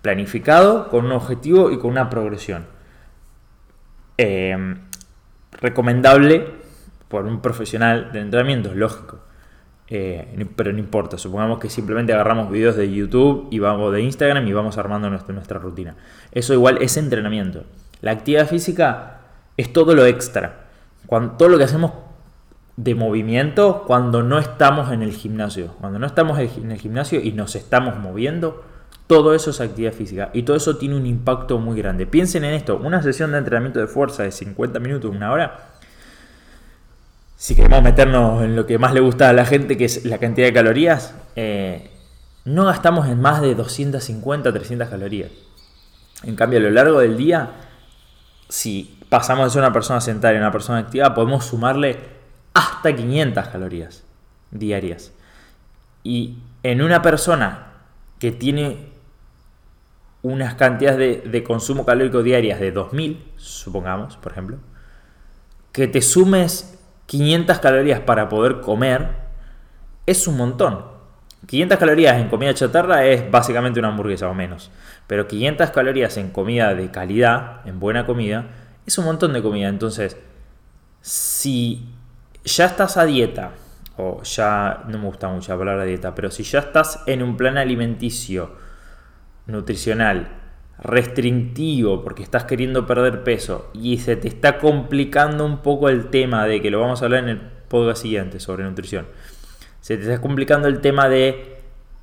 planificado, 0.00 0.88
con 0.88 1.04
un 1.04 1.12
objetivo 1.12 1.70
y 1.70 1.78
con 1.78 1.90
una 1.90 2.08
progresión. 2.08 2.71
Eh, 4.24 4.56
recomendable 5.60 6.46
por 7.08 7.26
un 7.26 7.42
profesional 7.42 8.12
de 8.12 8.20
entrenamiento, 8.20 8.72
lógico. 8.72 9.18
Eh, 9.88 10.46
pero 10.54 10.72
no 10.72 10.78
importa, 10.78 11.18
supongamos 11.18 11.58
que 11.58 11.68
simplemente 11.68 12.12
agarramos 12.12 12.48
videos 12.48 12.76
de 12.76 12.90
YouTube 12.90 13.48
y 13.50 13.58
vamos 13.58 13.92
de 13.92 14.00
Instagram 14.00 14.46
y 14.46 14.52
vamos 14.52 14.78
armando 14.78 15.10
nuestra, 15.10 15.34
nuestra 15.34 15.58
rutina. 15.58 15.96
Eso 16.30 16.54
igual 16.54 16.78
es 16.80 16.96
entrenamiento. 16.96 17.64
La 18.00 18.12
actividad 18.12 18.48
física 18.48 19.18
es 19.56 19.72
todo 19.72 19.92
lo 19.94 20.06
extra. 20.06 20.68
Cuando, 21.06 21.32
todo 21.32 21.48
lo 21.48 21.58
que 21.58 21.64
hacemos 21.64 21.90
de 22.76 22.94
movimiento 22.94 23.82
cuando 23.88 24.22
no 24.22 24.38
estamos 24.38 24.92
en 24.92 25.02
el 25.02 25.12
gimnasio. 25.12 25.74
Cuando 25.80 25.98
no 25.98 26.06
estamos 26.06 26.38
en 26.38 26.70
el 26.70 26.78
gimnasio 26.78 27.20
y 27.20 27.32
nos 27.32 27.56
estamos 27.56 27.98
moviendo, 27.98 28.62
todo 29.06 29.34
eso 29.34 29.50
es 29.50 29.60
actividad 29.60 29.92
física 29.92 30.30
y 30.32 30.42
todo 30.42 30.56
eso 30.56 30.76
tiene 30.76 30.96
un 30.96 31.06
impacto 31.06 31.58
muy 31.58 31.76
grande. 31.76 32.06
Piensen 32.06 32.44
en 32.44 32.54
esto, 32.54 32.76
una 32.76 33.02
sesión 33.02 33.32
de 33.32 33.38
entrenamiento 33.38 33.80
de 33.80 33.86
fuerza 33.86 34.22
de 34.22 34.32
50 34.32 34.78
minutos, 34.80 35.10
una 35.10 35.32
hora, 35.32 35.72
si 37.42 37.56
queremos 37.56 37.82
meternos 37.82 38.40
en 38.44 38.54
lo 38.54 38.66
que 38.66 38.78
más 38.78 38.94
le 38.94 39.00
gusta 39.00 39.28
a 39.28 39.32
la 39.32 39.44
gente, 39.44 39.76
que 39.76 39.86
es 39.86 40.04
la 40.04 40.18
cantidad 40.18 40.46
de 40.46 40.52
calorías, 40.52 41.12
eh, 41.34 41.90
no 42.44 42.66
gastamos 42.66 43.08
en 43.08 43.20
más 43.20 43.40
de 43.40 43.56
250, 43.56 44.52
300 44.52 44.88
calorías. 44.88 45.30
En 46.22 46.36
cambio, 46.36 46.60
a 46.60 46.62
lo 46.62 46.70
largo 46.70 47.00
del 47.00 47.16
día, 47.16 47.50
si 48.48 48.96
pasamos 49.08 49.46
de 49.46 49.50
ser 49.50 49.62
una 49.62 49.72
persona 49.72 50.00
sentada 50.00 50.34
a 50.34 50.38
una 50.38 50.52
persona 50.52 50.78
activa, 50.78 51.14
podemos 51.14 51.44
sumarle 51.44 51.98
hasta 52.54 52.94
500 52.94 53.48
calorías 53.48 54.04
diarias. 54.52 55.12
Y 56.04 56.38
en 56.62 56.80
una 56.80 57.02
persona 57.02 57.72
que 58.20 58.30
tiene 58.30 58.91
unas 60.22 60.54
cantidades 60.54 61.30
de, 61.30 61.44
consumo 61.44 61.84
calórico 61.84 62.22
diarias 62.22 62.60
de 62.60 62.70
2000, 62.70 63.32
supongamos, 63.36 64.16
por 64.16 64.32
ejemplo, 64.32 64.58
que 65.72 65.88
te 65.88 66.00
sumes 66.00 66.78
500 67.06 67.58
calorías 67.58 68.00
para 68.00 68.28
poder 68.28 68.60
comer, 68.60 69.08
es 70.06 70.26
un 70.28 70.36
montón. 70.36 70.92
500 71.46 71.78
calorías 71.78 72.20
en 72.20 72.28
comida 72.28 72.54
chatarra 72.54 73.04
es 73.04 73.28
básicamente 73.28 73.80
una 73.80 73.88
hamburguesa 73.88 74.28
o 74.28 74.34
menos. 74.34 74.70
Pero 75.08 75.26
500 75.26 75.70
calorías 75.70 76.16
en 76.16 76.30
comida 76.30 76.74
de 76.74 76.90
calidad, 76.92 77.66
en 77.66 77.80
buena 77.80 78.06
comida, 78.06 78.46
es 78.86 78.96
un 78.98 79.06
montón 79.06 79.32
de 79.32 79.42
comida. 79.42 79.68
Entonces, 79.68 80.16
si 81.00 81.88
ya 82.44 82.66
estás 82.66 82.96
a 82.96 83.04
dieta, 83.04 83.50
o 83.96 84.22
ya 84.22 84.84
no 84.86 84.98
me 84.98 85.06
gusta 85.06 85.28
mucho 85.28 85.52
hablar 85.52 85.80
de 85.80 85.86
dieta, 85.86 86.14
pero 86.14 86.30
si 86.30 86.44
ya 86.44 86.60
estás 86.60 87.02
en 87.06 87.22
un 87.22 87.36
plan 87.36 87.58
alimenticio, 87.58 88.52
nutricional, 89.46 90.28
restrictivo, 90.78 92.02
porque 92.02 92.22
estás 92.22 92.44
queriendo 92.44 92.86
perder 92.86 93.24
peso 93.24 93.70
y 93.72 93.98
se 93.98 94.16
te 94.16 94.28
está 94.28 94.58
complicando 94.58 95.44
un 95.44 95.58
poco 95.58 95.88
el 95.88 96.10
tema 96.10 96.46
de 96.46 96.60
que 96.60 96.70
lo 96.70 96.80
vamos 96.80 97.02
a 97.02 97.04
hablar 97.06 97.24
en 97.24 97.28
el 97.28 97.40
podcast 97.68 98.02
siguiente 98.02 98.40
sobre 98.40 98.64
nutrición, 98.64 99.06
se 99.80 99.96
te 99.96 100.02
está 100.02 100.20
complicando 100.20 100.68
el 100.68 100.80
tema 100.80 101.08
de, 101.08 101.58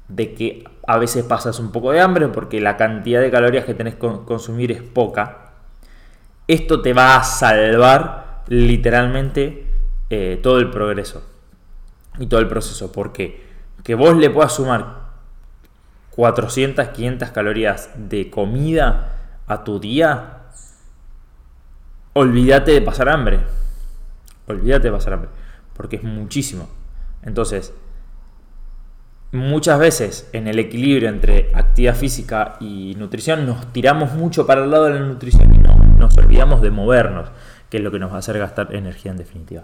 de 0.07 0.33
que 0.33 0.63
a 0.87 0.97
veces 0.97 1.23
pasas 1.23 1.59
un 1.59 1.71
poco 1.71 1.91
de 1.91 2.01
hambre 2.01 2.27
porque 2.29 2.59
la 2.59 2.77
cantidad 2.77 3.21
de 3.21 3.31
calorías 3.31 3.65
que 3.65 3.73
tenés 3.73 3.95
que 3.95 4.07
consumir 4.25 4.71
es 4.71 4.81
poca, 4.81 5.53
esto 6.47 6.81
te 6.81 6.93
va 6.93 7.15
a 7.15 7.23
salvar 7.23 8.43
literalmente 8.47 9.67
eh, 10.09 10.39
todo 10.41 10.57
el 10.57 10.71
progreso 10.71 11.23
y 12.17 12.25
todo 12.25 12.39
el 12.39 12.47
proceso. 12.47 12.91
Porque 12.91 13.43
que 13.83 13.95
vos 13.95 14.17
le 14.17 14.29
puedas 14.29 14.55
sumar 14.55 14.98
400, 16.19 16.89
500 16.89 17.29
calorías 17.29 17.91
de 17.95 18.29
comida 18.29 19.13
a 19.47 19.63
tu 19.63 19.79
día, 19.79 20.39
olvídate 22.11 22.71
de 22.73 22.81
pasar 22.81 23.07
hambre. 23.07 23.39
Olvídate 24.45 24.87
de 24.87 24.91
pasar 24.91 25.13
hambre. 25.13 25.29
Porque 25.73 25.95
es 25.95 26.03
muchísimo. 26.03 26.67
Entonces, 27.23 27.73
muchas 29.31 29.79
veces 29.79 30.29
en 30.33 30.49
el 30.49 30.59
equilibrio 30.59 31.07
entre 31.07 31.51
actividad 31.53 31.95
física 31.95 32.57
y 32.59 32.95
nutrición 32.97 33.45
nos 33.45 33.71
tiramos 33.71 34.11
mucho 34.11 34.45
para 34.45 34.65
el 34.65 34.71
lado 34.71 34.87
de 34.87 34.95
la 34.95 34.99
nutrición 34.99 35.55
y 35.55 35.57
nos 35.57 36.17
olvidamos 36.17 36.61
de 36.61 36.69
movernos, 36.69 37.29
que 37.69 37.77
es 37.77 37.83
lo 37.83 37.91
que 37.91 37.99
nos 37.99 38.11
va 38.11 38.17
a 38.17 38.19
hacer 38.19 38.37
gastar 38.37 38.75
energía 38.75 39.11
en 39.11 39.17
definitiva. 39.17 39.63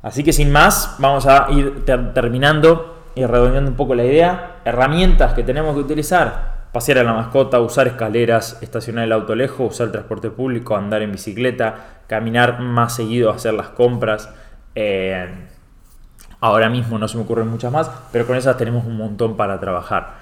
Así 0.00 0.24
que 0.24 0.32
sin 0.32 0.50
más, 0.50 0.96
vamos 1.00 1.26
a 1.26 1.48
ir 1.50 1.84
terminando 1.84 2.99
y 3.14 3.24
redondeando 3.24 3.70
un 3.70 3.76
poco 3.76 3.94
la 3.94 4.04
idea. 4.04 4.56
Herramientas 4.64 5.34
que 5.34 5.42
tenemos 5.42 5.74
que 5.74 5.80
utilizar. 5.80 6.60
Pasear 6.72 6.98
a 6.98 7.02
la 7.02 7.12
mascota, 7.12 7.60
usar 7.60 7.88
escaleras, 7.88 8.58
estacionar 8.62 9.04
el 9.04 9.12
auto 9.12 9.34
lejos, 9.34 9.74
usar 9.74 9.86
el 9.86 9.92
transporte 9.92 10.30
público, 10.30 10.76
andar 10.76 11.02
en 11.02 11.10
bicicleta, 11.10 12.02
caminar 12.06 12.60
más 12.60 12.94
seguido, 12.94 13.30
hacer 13.30 13.54
las 13.54 13.70
compras. 13.70 14.28
Eh, 14.74 15.28
ahora 16.40 16.68
mismo 16.68 16.98
no 16.98 17.08
se 17.08 17.16
me 17.16 17.24
ocurren 17.24 17.48
muchas 17.48 17.72
más, 17.72 17.90
pero 18.12 18.26
con 18.26 18.36
esas 18.36 18.56
tenemos 18.56 18.84
un 18.84 18.96
montón 18.96 19.36
para 19.36 19.58
trabajar. 19.58 20.14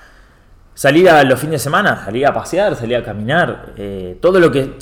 Salir 0.73 1.11
a 1.11 1.23
los 1.25 1.39
fines 1.39 1.55
de 1.55 1.65
semana, 1.65 2.05
salir 2.05 2.27
a 2.27 2.33
pasear, 2.33 2.77
salir 2.77 2.97
a 2.97 3.03
caminar, 3.03 3.73
eh, 3.77 4.17
todo 4.23 4.41
lo 4.41 4.51
que 4.51 4.77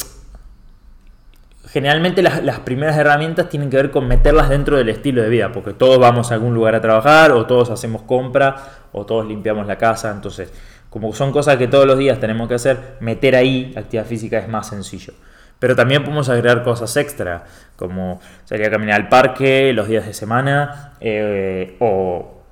generalmente 1.68 2.22
las, 2.22 2.60
primeras 2.60 2.96
herramientas 2.96 3.48
tienen 3.48 3.70
que 3.70 3.76
ver 3.76 3.90
con 3.90 4.06
meterlas 4.06 4.48
dentro 4.48 4.76
del 4.76 4.88
estilo 4.88 5.22
de 5.22 5.28
vida, 5.28 5.52
porque 5.52 5.72
todos 5.72 5.98
vamos 5.98 6.30
a 6.30 6.34
algún 6.34 6.54
lugar 6.54 6.74
a 6.74 6.80
trabajar, 6.80 7.32
o 7.32 7.46
todos 7.46 7.70
hacemos 7.70 8.02
compra, 8.02 8.56
o 8.92 9.04
todos 9.04 9.26
limpiamos 9.26 9.66
la 9.66 9.76
casa, 9.76 10.10
entonces, 10.10 10.52
como 10.90 11.12
son 11.12 11.32
cosas 11.32 11.56
que 11.56 11.66
todos 11.66 11.86
los 11.86 11.98
días 11.98 12.20
tenemos 12.20 12.48
que 12.48 12.54
hacer, 12.54 12.96
meter 13.00 13.34
ahí 13.34 13.74
actividad 13.76 14.06
física 14.06 14.38
es 14.38 14.48
más 14.48 14.68
sencillo. 14.68 15.12
Pero 15.58 15.74
también 15.74 16.02
podemos 16.04 16.28
agregar 16.28 16.62
cosas 16.62 16.96
extra, 16.96 17.44
como 17.76 18.20
salir 18.44 18.66
a 18.66 18.70
caminar 18.70 19.00
al 19.00 19.08
parque 19.08 19.72
los 19.72 19.88
días 19.88 20.06
de 20.06 20.12
semana, 20.12 20.92
eh, 21.00 21.76
o 21.80 22.42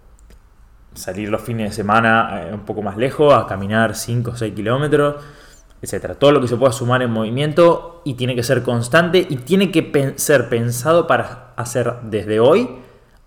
salir 0.95 1.29
los 1.29 1.43
fines 1.43 1.71
de 1.71 1.77
semana 1.77 2.45
eh, 2.45 2.55
un 2.55 2.65
poco 2.65 2.83
más 2.83 2.97
lejos, 2.97 3.35
a 3.35 3.47
caminar 3.47 3.95
5 3.95 4.31
o 4.31 4.37
6 4.37 4.55
kilómetros 4.55 5.17
etcétera. 5.85 6.15
Todo 6.15 6.33
lo 6.33 6.41
que 6.41 6.49
se 6.49 6.57
pueda 6.57 6.73
sumar 6.73 7.03
en 7.03 7.11
movimiento 7.11 8.03
y 8.05 8.15
tiene 8.15 8.35
que 8.35 8.43
ser 8.43 8.63
constante 8.63 9.27
y 9.29 9.37
tiene 9.37 9.71
que 9.71 10.15
ser 10.17 10.49
pensado 10.49 11.07
para 11.07 11.53
hacer 11.57 11.95
desde 12.03 12.41
hoy 12.41 12.69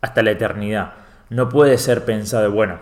hasta 0.02 0.24
la 0.24 0.32
eternidad. 0.32 0.94
No 1.30 1.50
puede 1.50 1.78
ser 1.78 2.06
pensado, 2.06 2.52
bueno, 2.52 2.80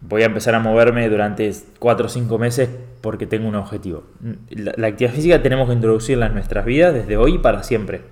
voy 0.00 0.22
a 0.22 0.26
empezar 0.26 0.54
a 0.54 0.60
moverme 0.60 1.08
durante 1.08 1.50
4 1.78 2.06
o 2.06 2.08
5 2.08 2.38
meses 2.38 2.68
porque 3.00 3.26
tengo 3.26 3.48
un 3.48 3.54
objetivo. 3.54 4.04
La, 4.50 4.88
actividad 4.88 5.14
física 5.14 5.42
tenemos 5.42 5.68
que 5.68 5.74
introducirla 5.74 6.26
en 6.26 6.34
nuestras 6.34 6.64
vidas 6.64 6.94
desde 6.94 7.16
hoy 7.16 7.38
para 7.38 7.62
siempre. 7.62 8.02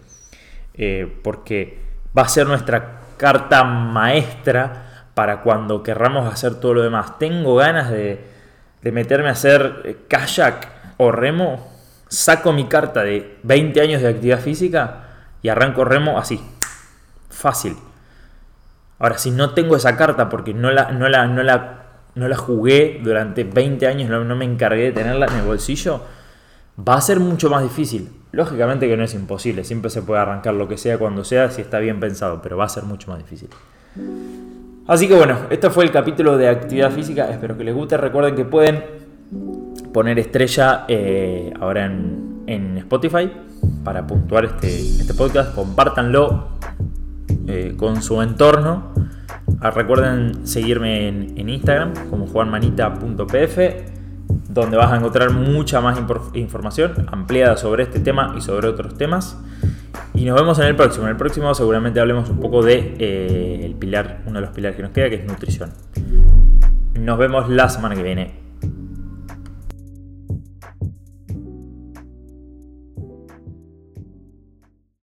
Eh, 0.75 1.13
porque 1.23 1.79
va 2.17 2.23
a 2.23 2.29
ser 2.29 2.47
nuestra 2.47 3.01
carta 3.17 3.65
maestra 3.65 5.09
para 5.15 5.43
cuando 5.43 5.83
querramos 5.83 6.33
hacer 6.33 6.55
todo 6.55 6.75
lo 6.75 6.83
demás. 6.83 7.19
Tengo 7.19 7.57
ganas 7.57 7.91
de, 7.91 8.25
de 8.83 8.93
meterme 8.93 9.29
a 9.29 9.33
hacer 9.33 9.83
eh, 9.85 9.97
kayak 10.09 10.69
o 10.97 11.13
remo, 11.13 11.69
saco 12.09 12.53
mi 12.53 12.67
carta 12.67 13.03
de 13.03 13.39
20 13.43 13.81
años 13.81 14.03
de 14.03 14.09
actividad 14.09 14.41
física 14.41 15.05
y 15.43 15.49
arranco 15.49 15.85
remo 15.85 16.19
así. 16.19 16.41
Fácil. 17.31 17.77
Ahora, 18.99 19.17
si 19.17 19.31
no 19.31 19.55
tengo 19.55 19.77
esa 19.77 19.97
carta 19.97 20.29
porque 20.29 20.53
no 20.53 20.71
la, 20.71 20.93
no 20.93 21.09
la, 21.09 21.27
no 21.27 21.43
la, 21.43 21.85
no 22.15 22.29
la 22.29 22.37
jugué 22.37 23.01
durante 23.03 23.45
20 23.45 23.87
años, 23.87 24.11
no, 24.11 24.25
no 24.25 24.37
me 24.37 24.45
encargué 24.45 24.85
de 24.85 24.93
tenerla 24.93 25.27
en 25.27 25.37
el 25.37 25.43
bolsillo, 25.47 26.03
va 26.79 26.95
a 26.95 27.01
ser 27.01 27.19
mucho 27.21 27.49
más 27.49 27.63
difícil. 27.63 28.11
Lógicamente 28.33 28.87
que 28.87 28.97
no 28.97 29.05
es 29.05 29.15
imposible, 29.15 29.65
siempre 29.65 29.91
se 29.91 30.03
puede 30.03 30.21
arrancar 30.21 30.55
lo 30.55 30.69
que 30.69 30.77
sea 30.77 30.99
cuando 30.99 31.25
sea 31.25 31.51
si 31.51 31.63
está 31.63 31.79
bien 31.79 31.99
pensado, 31.99 32.43
pero 32.43 32.57
va 32.57 32.67
a 32.67 32.69
ser 32.69 32.85
mucho 32.85 33.11
más 33.11 33.19
difícil. 33.19 33.49
Así 34.91 35.07
que 35.07 35.15
bueno, 35.15 35.39
este 35.51 35.71
fue 35.71 35.85
el 35.85 35.93
capítulo 35.93 36.37
de 36.37 36.49
actividad 36.49 36.91
física. 36.91 37.31
Espero 37.31 37.57
que 37.57 37.63
les 37.63 37.73
guste. 37.73 37.97
Recuerden 37.97 38.35
que 38.35 38.45
pueden 38.45 38.83
poner 39.93 40.19
estrella 40.19 40.85
eh, 40.89 41.55
ahora 41.61 41.85
en, 41.85 42.77
Spotify 42.79 43.31
para 43.85 44.05
puntuar 44.05 44.47
este, 44.47 44.81
este 44.81 45.15
podcast. 45.15 45.55
Compártanlo 45.55 46.49
eh, 47.47 47.75
con 47.77 48.03
su 48.03 48.21
entorno. 48.21 48.93
Ah, 49.61 49.71
recuerden 49.71 50.45
seguirme 50.45 51.07
en, 51.07 51.49
Instagram 51.49 51.93
como 52.11 52.27
juanmanita.pf 52.27 53.59
donde 54.49 54.77
vas 54.77 54.91
a 54.91 54.97
encontrar 54.97 55.31
mucha 55.31 55.81
más 55.81 56.01
información 56.35 57.07
ampliada 57.13 57.57
sobre 57.57 57.85
este 57.85 58.01
tema 58.01 58.35
y 58.37 58.41
sobre 58.41 58.67
otros 58.67 58.99
temas. 58.99 59.37
Y 60.21 60.27
nos 60.27 60.39
vemos 60.39 60.59
en 60.59 60.67
el 60.67 60.77
próximo. 60.77 61.07
En 61.07 61.13
el 61.13 61.17
próximo 61.17 61.55
seguramente 61.55 61.99
hablemos 61.99 62.29
un 62.29 62.41
poco 62.41 62.63
de 62.63 62.95
eh, 62.99 63.63
el 63.65 63.75
pilar, 63.75 64.21
uno 64.27 64.35
de 64.35 64.43
los 64.43 64.55
pilares 64.55 64.77
que 64.77 64.83
nos 64.83 64.93
queda, 64.93 65.09
que 65.09 65.15
es 65.15 65.25
nutrición. 65.25 65.71
Nos 66.93 67.17
vemos 67.17 67.49
la 67.49 67.71
semana 67.71 67.95
que 67.95 68.03
viene. 68.03 68.40